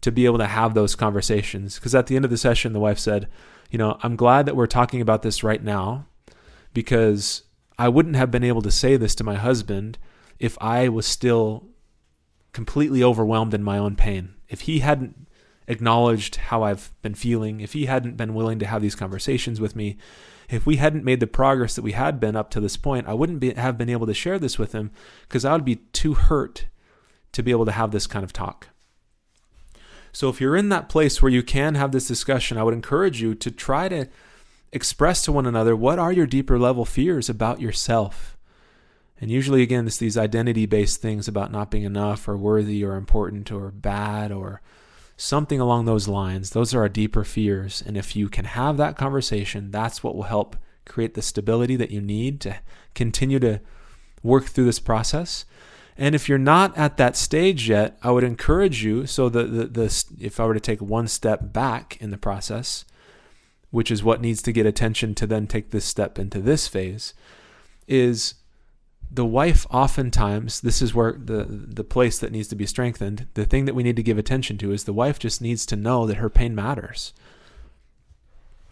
to 0.00 0.10
be 0.12 0.24
able 0.24 0.38
to 0.38 0.46
have 0.46 0.74
those 0.74 0.94
conversations. 0.94 1.74
Because 1.74 1.94
at 1.94 2.06
the 2.06 2.16
end 2.16 2.24
of 2.24 2.30
the 2.30 2.38
session, 2.38 2.72
the 2.72 2.80
wife 2.80 2.98
said, 2.98 3.28
You 3.70 3.78
know, 3.78 3.98
I'm 4.02 4.16
glad 4.16 4.46
that 4.46 4.56
we're 4.56 4.66
talking 4.66 5.00
about 5.00 5.22
this 5.22 5.42
right 5.44 5.62
now 5.62 6.06
because 6.74 7.42
I 7.78 7.88
wouldn't 7.88 8.16
have 8.16 8.30
been 8.30 8.44
able 8.44 8.62
to 8.62 8.70
say 8.70 8.96
this 8.96 9.14
to 9.16 9.24
my 9.24 9.36
husband 9.36 9.98
if 10.38 10.58
I 10.60 10.88
was 10.88 11.06
still 11.06 11.68
completely 12.52 13.02
overwhelmed 13.02 13.54
in 13.54 13.62
my 13.62 13.78
own 13.78 13.96
pain. 13.96 14.34
If 14.48 14.62
he 14.62 14.80
hadn't 14.80 15.28
acknowledged 15.68 16.36
how 16.36 16.64
I've 16.64 16.92
been 17.02 17.14
feeling, 17.14 17.60
if 17.60 17.72
he 17.72 17.86
hadn't 17.86 18.16
been 18.16 18.34
willing 18.34 18.58
to 18.58 18.66
have 18.66 18.82
these 18.82 18.96
conversations 18.96 19.60
with 19.60 19.76
me, 19.76 19.96
if 20.48 20.66
we 20.66 20.76
hadn't 20.76 21.04
made 21.04 21.20
the 21.20 21.28
progress 21.28 21.76
that 21.76 21.82
we 21.82 21.92
had 21.92 22.18
been 22.18 22.34
up 22.34 22.50
to 22.50 22.60
this 22.60 22.76
point, 22.76 23.06
I 23.06 23.14
wouldn't 23.14 23.38
be, 23.38 23.54
have 23.54 23.78
been 23.78 23.88
able 23.88 24.06
to 24.08 24.14
share 24.14 24.38
this 24.38 24.58
with 24.58 24.72
him 24.72 24.90
because 25.28 25.44
I 25.44 25.52
would 25.52 25.64
be 25.64 25.76
too 25.76 26.14
hurt 26.14 26.66
to 27.32 27.42
be 27.42 27.52
able 27.52 27.66
to 27.66 27.72
have 27.72 27.92
this 27.92 28.08
kind 28.08 28.24
of 28.24 28.32
talk. 28.32 28.68
So 30.12 30.28
if 30.28 30.40
you're 30.40 30.56
in 30.56 30.68
that 30.70 30.88
place 30.88 31.22
where 31.22 31.30
you 31.30 31.42
can 31.42 31.74
have 31.74 31.92
this 31.92 32.08
discussion, 32.08 32.58
I 32.58 32.62
would 32.62 32.74
encourage 32.74 33.20
you 33.20 33.34
to 33.36 33.50
try 33.50 33.88
to 33.88 34.06
express 34.72 35.22
to 35.22 35.32
one 35.32 35.46
another 35.46 35.74
what 35.74 35.98
are 35.98 36.12
your 36.12 36.26
deeper 36.26 36.58
level 36.58 36.84
fears 36.84 37.28
about 37.28 37.60
yourself. 37.60 38.36
And 39.20 39.30
usually, 39.30 39.62
again, 39.62 39.86
it's 39.86 39.98
these 39.98 40.16
identity 40.16 40.66
based 40.66 41.02
things 41.02 41.28
about 41.28 41.52
not 41.52 41.70
being 41.70 41.84
enough 41.84 42.26
or 42.26 42.36
worthy 42.36 42.82
or 42.82 42.96
important 42.96 43.52
or 43.52 43.70
bad 43.70 44.32
or 44.32 44.62
something 45.16 45.60
along 45.60 45.84
those 45.84 46.08
lines. 46.08 46.50
Those 46.50 46.74
are 46.74 46.80
our 46.80 46.88
deeper 46.88 47.24
fears. 47.24 47.82
And 47.86 47.96
if 47.96 48.16
you 48.16 48.30
can 48.30 48.46
have 48.46 48.78
that 48.78 48.96
conversation, 48.96 49.70
that's 49.70 50.02
what 50.02 50.16
will 50.16 50.22
help 50.22 50.56
create 50.86 51.14
the 51.14 51.22
stability 51.22 51.76
that 51.76 51.90
you 51.90 52.00
need 52.00 52.40
to 52.40 52.56
continue 52.94 53.38
to 53.40 53.60
work 54.22 54.46
through 54.46 54.64
this 54.64 54.80
process. 54.80 55.44
And 56.00 56.14
if 56.14 56.30
you're 56.30 56.38
not 56.38 56.76
at 56.78 56.96
that 56.96 57.14
stage 57.14 57.68
yet, 57.68 57.98
I 58.02 58.10
would 58.10 58.24
encourage 58.24 58.82
you. 58.82 59.04
So 59.04 59.28
the, 59.28 59.44
the, 59.44 59.66
the 59.66 60.04
if 60.18 60.40
I 60.40 60.46
were 60.46 60.54
to 60.54 60.58
take 60.58 60.80
one 60.80 61.06
step 61.06 61.52
back 61.52 61.98
in 62.00 62.10
the 62.10 62.16
process, 62.16 62.86
which 63.70 63.90
is 63.90 64.02
what 64.02 64.22
needs 64.22 64.40
to 64.42 64.52
get 64.52 64.64
attention 64.64 65.14
to 65.16 65.26
then 65.26 65.46
take 65.46 65.70
this 65.70 65.84
step 65.84 66.18
into 66.18 66.40
this 66.40 66.66
phase, 66.66 67.12
is 67.86 68.34
the 69.10 69.26
wife 69.26 69.66
oftentimes 69.70 70.62
this 70.62 70.80
is 70.80 70.94
where 70.94 71.12
the 71.12 71.44
the 71.44 71.84
place 71.84 72.18
that 72.18 72.32
needs 72.32 72.48
to 72.48 72.54
be 72.54 72.64
strengthened 72.64 73.26
the 73.34 73.44
thing 73.44 73.64
that 73.64 73.74
we 73.74 73.82
need 73.82 73.96
to 73.96 74.04
give 74.04 74.18
attention 74.18 74.56
to 74.56 74.70
is 74.70 74.84
the 74.84 74.92
wife 74.92 75.18
just 75.18 75.42
needs 75.42 75.66
to 75.66 75.74
know 75.74 76.06
that 76.06 76.18
her 76.18 76.30
pain 76.30 76.54
matters 76.54 77.12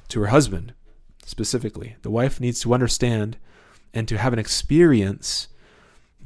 to 0.06 0.20
her 0.20 0.28
husband 0.28 0.72
specifically 1.26 1.96
the 2.02 2.10
wife 2.10 2.38
needs 2.38 2.60
to 2.60 2.72
understand 2.72 3.36
and 3.92 4.06
to 4.06 4.16
have 4.16 4.32
an 4.32 4.38
experience 4.38 5.48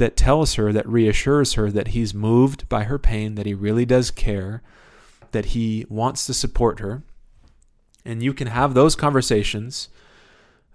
that 0.03 0.17
tells 0.17 0.55
her 0.55 0.73
that 0.73 0.89
reassures 0.89 1.53
her 1.53 1.71
that 1.71 1.89
he's 1.89 2.13
moved 2.13 2.69
by 2.69 2.83
her 2.83 2.99
pain 2.99 3.37
that 3.37 3.47
he 3.47 3.55
really 3.55 3.87
does 3.87 4.11
care 4.11 4.61
that 5.31 5.45
he 5.45 5.87
wants 5.89 6.27
to 6.27 6.35
support 6.35 6.81
her. 6.81 7.05
And 8.05 8.21
you 8.21 8.35
can 8.35 8.49
have 8.49 8.75
those 8.75 8.97
conversations 8.97 9.91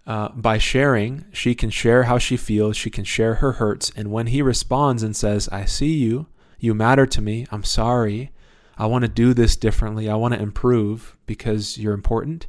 uh, 0.06 0.30
by 0.30 0.58
sharing, 0.58 1.26
she 1.34 1.56
can 1.56 1.70
share 1.70 2.04
how 2.04 2.18
she 2.18 2.38
feels, 2.38 2.78
she 2.78 2.90
can 2.90 3.04
share 3.04 3.36
her 3.36 3.52
hurts. 3.52 3.92
And 3.98 4.14
when 4.14 4.28
he 4.28 4.42
responds 4.42 5.04
and 5.04 5.14
says, 5.14 5.50
I 5.52 5.66
see 5.66 5.96
you, 5.96 6.28
you 6.58 6.74
matter 6.74 7.06
to 7.06 7.22
me, 7.22 7.46
I'm 7.52 7.66
sorry, 7.66 8.32
I 8.78 8.86
want 8.86 9.02
to 9.02 9.10
do 9.10 9.34
this 9.34 9.58
differently, 9.58 10.10
I 10.10 10.16
want 10.16 10.36
to 10.36 10.42
improve 10.42 11.18
because 11.26 11.78
you're 11.78 11.94
important. 11.94 12.48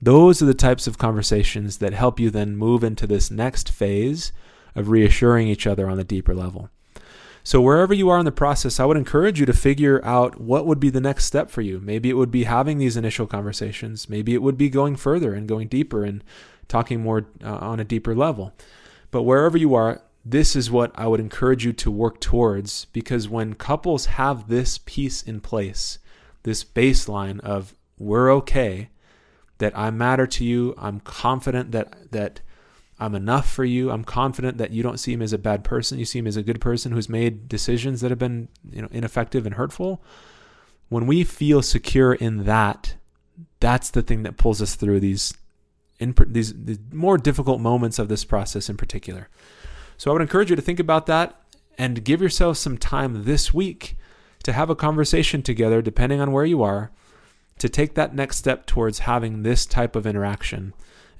Those 0.00 0.40
are 0.40 0.46
the 0.46 0.54
types 0.54 0.86
of 0.86 0.96
conversations 0.96 1.78
that 1.78 1.92
help 1.92 2.20
you 2.20 2.30
then 2.30 2.56
move 2.56 2.84
into 2.84 3.08
this 3.08 3.32
next 3.32 3.68
phase 3.68 4.30
of 4.74 4.88
reassuring 4.88 5.48
each 5.48 5.66
other 5.66 5.88
on 5.88 5.98
a 5.98 6.04
deeper 6.04 6.34
level. 6.34 6.70
So, 7.46 7.60
wherever 7.60 7.92
you 7.92 8.08
are 8.08 8.18
in 8.18 8.24
the 8.24 8.32
process, 8.32 8.80
I 8.80 8.86
would 8.86 8.96
encourage 8.96 9.38
you 9.38 9.44
to 9.44 9.52
figure 9.52 10.02
out 10.02 10.40
what 10.40 10.66
would 10.66 10.80
be 10.80 10.88
the 10.88 11.00
next 11.00 11.26
step 11.26 11.50
for 11.50 11.60
you. 11.60 11.78
Maybe 11.78 12.08
it 12.08 12.16
would 12.16 12.30
be 12.30 12.44
having 12.44 12.78
these 12.78 12.96
initial 12.96 13.26
conversations. 13.26 14.08
Maybe 14.08 14.32
it 14.32 14.40
would 14.40 14.56
be 14.56 14.70
going 14.70 14.96
further 14.96 15.34
and 15.34 15.46
going 15.46 15.68
deeper 15.68 16.04
and 16.04 16.24
talking 16.68 17.02
more 17.02 17.26
uh, 17.44 17.56
on 17.56 17.80
a 17.80 17.84
deeper 17.84 18.14
level. 18.14 18.54
But 19.10 19.24
wherever 19.24 19.58
you 19.58 19.74
are, 19.74 20.00
this 20.24 20.56
is 20.56 20.70
what 20.70 20.90
I 20.94 21.06
would 21.06 21.20
encourage 21.20 21.66
you 21.66 21.74
to 21.74 21.90
work 21.90 22.18
towards 22.18 22.86
because 22.86 23.28
when 23.28 23.54
couples 23.54 24.06
have 24.06 24.48
this 24.48 24.78
piece 24.78 25.22
in 25.22 25.40
place, 25.40 25.98
this 26.44 26.64
baseline 26.64 27.40
of 27.40 27.74
we're 27.98 28.32
okay, 28.36 28.88
that 29.58 29.76
I 29.76 29.90
matter 29.90 30.26
to 30.26 30.44
you, 30.44 30.74
I'm 30.78 31.00
confident 31.00 31.72
that 31.72 32.10
that 32.12 32.40
I'm 32.98 33.14
enough 33.14 33.50
for 33.50 33.64
you. 33.64 33.90
I'm 33.90 34.04
confident 34.04 34.58
that 34.58 34.70
you 34.70 34.82
don't 34.82 35.00
see 35.00 35.12
him 35.12 35.22
as 35.22 35.32
a 35.32 35.38
bad 35.38 35.64
person. 35.64 35.98
You 35.98 36.04
see 36.04 36.20
him 36.20 36.26
as 36.26 36.36
a 36.36 36.42
good 36.42 36.60
person 36.60 36.92
who's 36.92 37.08
made 37.08 37.48
decisions 37.48 38.00
that 38.00 38.10
have 38.10 38.18
been, 38.18 38.48
you 38.70 38.82
know, 38.82 38.88
ineffective 38.92 39.46
and 39.46 39.56
hurtful. 39.56 40.02
When 40.88 41.06
we 41.06 41.24
feel 41.24 41.60
secure 41.62 42.12
in 42.12 42.44
that, 42.44 42.94
that's 43.58 43.90
the 43.90 44.02
thing 44.02 44.22
that 44.22 44.36
pulls 44.36 44.62
us 44.62 44.76
through 44.76 45.00
these 45.00 45.34
in 45.98 46.14
these 46.26 46.52
the 46.52 46.78
more 46.92 47.18
difficult 47.18 47.60
moments 47.60 47.98
of 47.98 48.08
this 48.08 48.24
process 48.24 48.68
in 48.68 48.76
particular. 48.76 49.28
So 49.96 50.10
I 50.10 50.12
would 50.12 50.22
encourage 50.22 50.50
you 50.50 50.56
to 50.56 50.62
think 50.62 50.80
about 50.80 51.06
that 51.06 51.40
and 51.78 52.04
give 52.04 52.20
yourself 52.20 52.56
some 52.56 52.78
time 52.78 53.24
this 53.24 53.52
week 53.52 53.96
to 54.44 54.52
have 54.52 54.70
a 54.70 54.76
conversation 54.76 55.42
together, 55.42 55.82
depending 55.82 56.20
on 56.20 56.30
where 56.30 56.44
you 56.44 56.62
are, 56.62 56.90
to 57.58 57.68
take 57.68 57.94
that 57.94 58.14
next 58.14 58.36
step 58.36 58.66
towards 58.66 59.00
having 59.00 59.42
this 59.42 59.64
type 59.66 59.96
of 59.96 60.06
interaction 60.06 60.74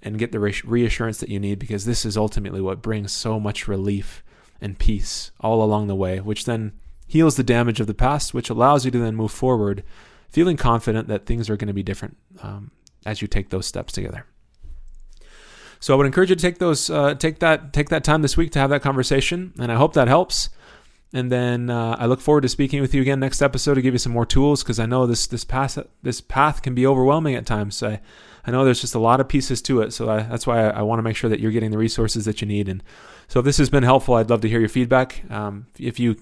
and 0.04 0.18
get 0.18 0.30
the 0.30 0.38
reassurance 0.38 1.18
that 1.18 1.30
you 1.30 1.40
need 1.40 1.58
because 1.58 1.86
this 1.86 2.04
is 2.04 2.16
ultimately 2.16 2.60
what 2.60 2.82
brings 2.82 3.10
so 3.10 3.40
much 3.40 3.66
relief 3.66 4.22
and 4.60 4.78
peace 4.78 5.32
all 5.40 5.62
along 5.62 5.86
the 5.86 5.94
way, 5.94 6.20
which 6.20 6.44
then 6.44 6.72
heals 7.06 7.36
the 7.36 7.42
damage 7.42 7.80
of 7.80 7.86
the 7.86 7.94
past, 7.94 8.34
which 8.34 8.50
allows 8.50 8.84
you 8.84 8.90
to 8.90 8.98
then 8.98 9.16
move 9.16 9.32
forward 9.32 9.82
feeling 10.28 10.56
confident 10.56 11.08
that 11.08 11.26
things 11.26 11.48
are 11.48 11.56
going 11.56 11.68
to 11.68 11.74
be 11.74 11.82
different 11.82 12.16
um, 12.42 12.70
as 13.06 13.22
you 13.22 13.28
take 13.28 13.50
those 13.50 13.66
steps 13.66 13.92
together. 13.92 14.26
So 15.80 15.94
I 15.94 15.96
would 15.96 16.06
encourage 16.06 16.30
you 16.30 16.36
to 16.36 16.42
take 16.42 16.58
those, 16.58 16.90
uh, 16.90 17.14
take 17.14 17.38
that, 17.40 17.72
take 17.72 17.90
that 17.90 18.04
time 18.04 18.22
this 18.22 18.36
week 18.36 18.50
to 18.52 18.58
have 18.58 18.70
that 18.70 18.82
conversation, 18.82 19.52
and 19.58 19.70
I 19.70 19.76
hope 19.76 19.92
that 19.94 20.08
helps. 20.08 20.48
And 21.12 21.30
then 21.30 21.70
uh, 21.70 21.96
I 21.98 22.06
look 22.06 22.20
forward 22.20 22.40
to 22.40 22.48
speaking 22.48 22.80
with 22.80 22.94
you 22.94 23.00
again 23.00 23.20
next 23.20 23.40
episode 23.42 23.74
to 23.74 23.82
give 23.82 23.94
you 23.94 23.98
some 23.98 24.12
more 24.12 24.26
tools 24.26 24.64
because 24.64 24.80
I 24.80 24.86
know 24.86 25.06
this 25.06 25.28
this 25.28 25.44
path 25.44 25.78
this 26.02 26.20
path 26.20 26.60
can 26.62 26.74
be 26.74 26.84
overwhelming 26.84 27.36
at 27.36 27.46
times. 27.46 27.76
So 27.76 27.90
I, 27.90 28.00
I 28.46 28.50
know 28.50 28.64
there's 28.64 28.80
just 28.80 28.94
a 28.94 28.98
lot 28.98 29.20
of 29.20 29.28
pieces 29.28 29.62
to 29.62 29.80
it. 29.80 29.92
So 29.92 30.10
I, 30.10 30.22
that's 30.22 30.46
why 30.46 30.66
I, 30.66 30.80
I 30.80 30.82
want 30.82 30.98
to 30.98 31.02
make 31.02 31.16
sure 31.16 31.30
that 31.30 31.40
you're 31.40 31.50
getting 31.50 31.70
the 31.70 31.78
resources 31.78 32.24
that 32.26 32.40
you 32.40 32.46
need. 32.46 32.68
And 32.68 32.82
so 33.28 33.40
if 33.40 33.44
this 33.44 33.58
has 33.58 33.70
been 33.70 33.82
helpful, 33.82 34.14
I'd 34.14 34.30
love 34.30 34.42
to 34.42 34.48
hear 34.48 34.60
your 34.60 34.68
feedback. 34.68 35.22
Um, 35.30 35.66
if 35.78 35.98
you 35.98 36.16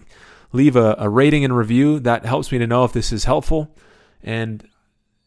leave 0.52 0.76
a, 0.76 0.94
a 0.98 1.08
rating 1.08 1.44
and 1.44 1.56
review, 1.56 1.98
that 2.00 2.24
helps 2.24 2.52
me 2.52 2.58
to 2.58 2.66
know 2.66 2.84
if 2.84 2.92
this 2.92 3.12
is 3.12 3.24
helpful 3.24 3.76
and 4.22 4.66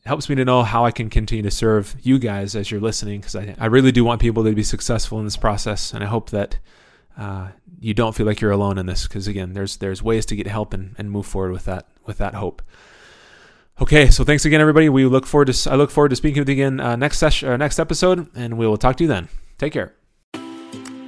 helps 0.05 0.29
me 0.29 0.35
to 0.35 0.45
know 0.45 0.63
how 0.63 0.85
I 0.85 0.91
can 0.91 1.09
continue 1.09 1.43
to 1.43 1.51
serve 1.51 1.95
you 2.01 2.19
guys 2.19 2.55
as 2.55 2.69
you're 2.69 2.81
listening 2.81 3.19
because 3.19 3.35
I, 3.35 3.55
I 3.59 3.65
really 3.65 3.91
do 3.91 4.05
want 4.05 4.21
people 4.21 4.43
to 4.43 4.53
be 4.53 4.63
successful 4.63 5.19
in 5.19 5.25
this 5.25 5.37
process. 5.37 5.93
And 5.93 6.03
I 6.03 6.07
hope 6.07 6.29
that 6.29 6.59
uh, 7.17 7.49
you 7.79 7.93
don't 7.93 8.13
feel 8.13 8.25
like 8.25 8.39
you're 8.39 8.51
alone 8.51 8.77
in 8.77 8.85
this 8.85 9.07
because 9.07 9.27
again, 9.27 9.53
there's 9.53 9.77
there's 9.77 10.03
ways 10.03 10.25
to 10.27 10.35
get 10.35 10.47
help 10.47 10.73
and, 10.73 10.95
and 10.97 11.09
move 11.09 11.25
forward 11.25 11.51
with 11.51 11.65
that 11.65 11.87
with 12.05 12.17
that 12.19 12.35
hope. 12.35 12.61
Okay, 13.81 14.09
so 14.09 14.23
thanks 14.23 14.45
again, 14.45 14.61
everybody. 14.61 14.87
We 14.87 15.05
look 15.05 15.25
forward 15.25 15.53
to 15.53 15.71
I 15.71 15.75
look 15.75 15.91
forward 15.91 16.09
to 16.09 16.15
speaking 16.15 16.39
with 16.41 16.47
you 16.47 16.53
again 16.53 16.79
uh, 16.79 16.95
next 16.95 17.17
session, 17.17 17.49
uh, 17.49 17.57
next 17.57 17.77
episode, 17.77 18.27
and 18.33 18.57
we 18.57 18.65
will 18.65 18.77
talk 18.77 18.95
to 18.97 19.03
you 19.03 19.07
then. 19.09 19.27
Take 19.57 19.73
care. 19.73 19.93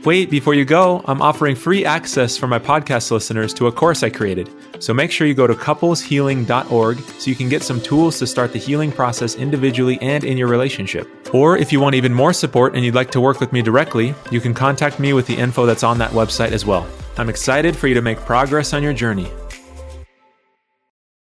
Wait, 0.03 0.29
before 0.29 0.53
you 0.53 0.63
go, 0.63 1.01
I'm 1.05 1.21
offering 1.21 1.55
free 1.55 1.83
access 1.83 2.37
for 2.37 2.47
my 2.47 2.59
podcast 2.59 3.11
listeners 3.11 3.53
to 3.55 3.67
a 3.67 3.71
course 3.71 4.03
I 4.03 4.09
created. 4.09 4.49
So 4.79 4.93
make 4.93 5.11
sure 5.11 5.27
you 5.27 5.33
go 5.33 5.47
to 5.47 5.53
coupleshealing.org 5.53 6.99
so 6.99 7.29
you 7.29 7.35
can 7.35 7.49
get 7.49 7.63
some 7.63 7.81
tools 7.81 8.19
to 8.19 8.27
start 8.27 8.53
the 8.53 8.59
healing 8.59 8.91
process 8.91 9.35
individually 9.35 9.97
and 10.01 10.23
in 10.23 10.37
your 10.37 10.47
relationship. 10.47 11.09
Or 11.33 11.57
if 11.57 11.73
you 11.73 11.81
want 11.81 11.95
even 11.95 12.13
more 12.13 12.31
support 12.31 12.75
and 12.75 12.85
you'd 12.85 12.95
like 12.95 13.11
to 13.11 13.21
work 13.21 13.41
with 13.41 13.51
me 13.51 13.61
directly, 13.61 14.13
you 14.31 14.39
can 14.39 14.53
contact 14.53 14.99
me 14.99 15.11
with 15.13 15.25
the 15.27 15.35
info 15.35 15.65
that's 15.65 15.83
on 15.83 15.97
that 15.97 16.11
website 16.11 16.51
as 16.51 16.65
well. 16.65 16.87
I'm 17.17 17.29
excited 17.29 17.75
for 17.75 17.87
you 17.87 17.93
to 17.95 18.01
make 18.01 18.19
progress 18.19 18.73
on 18.73 18.83
your 18.83 18.93
journey. 18.93 19.29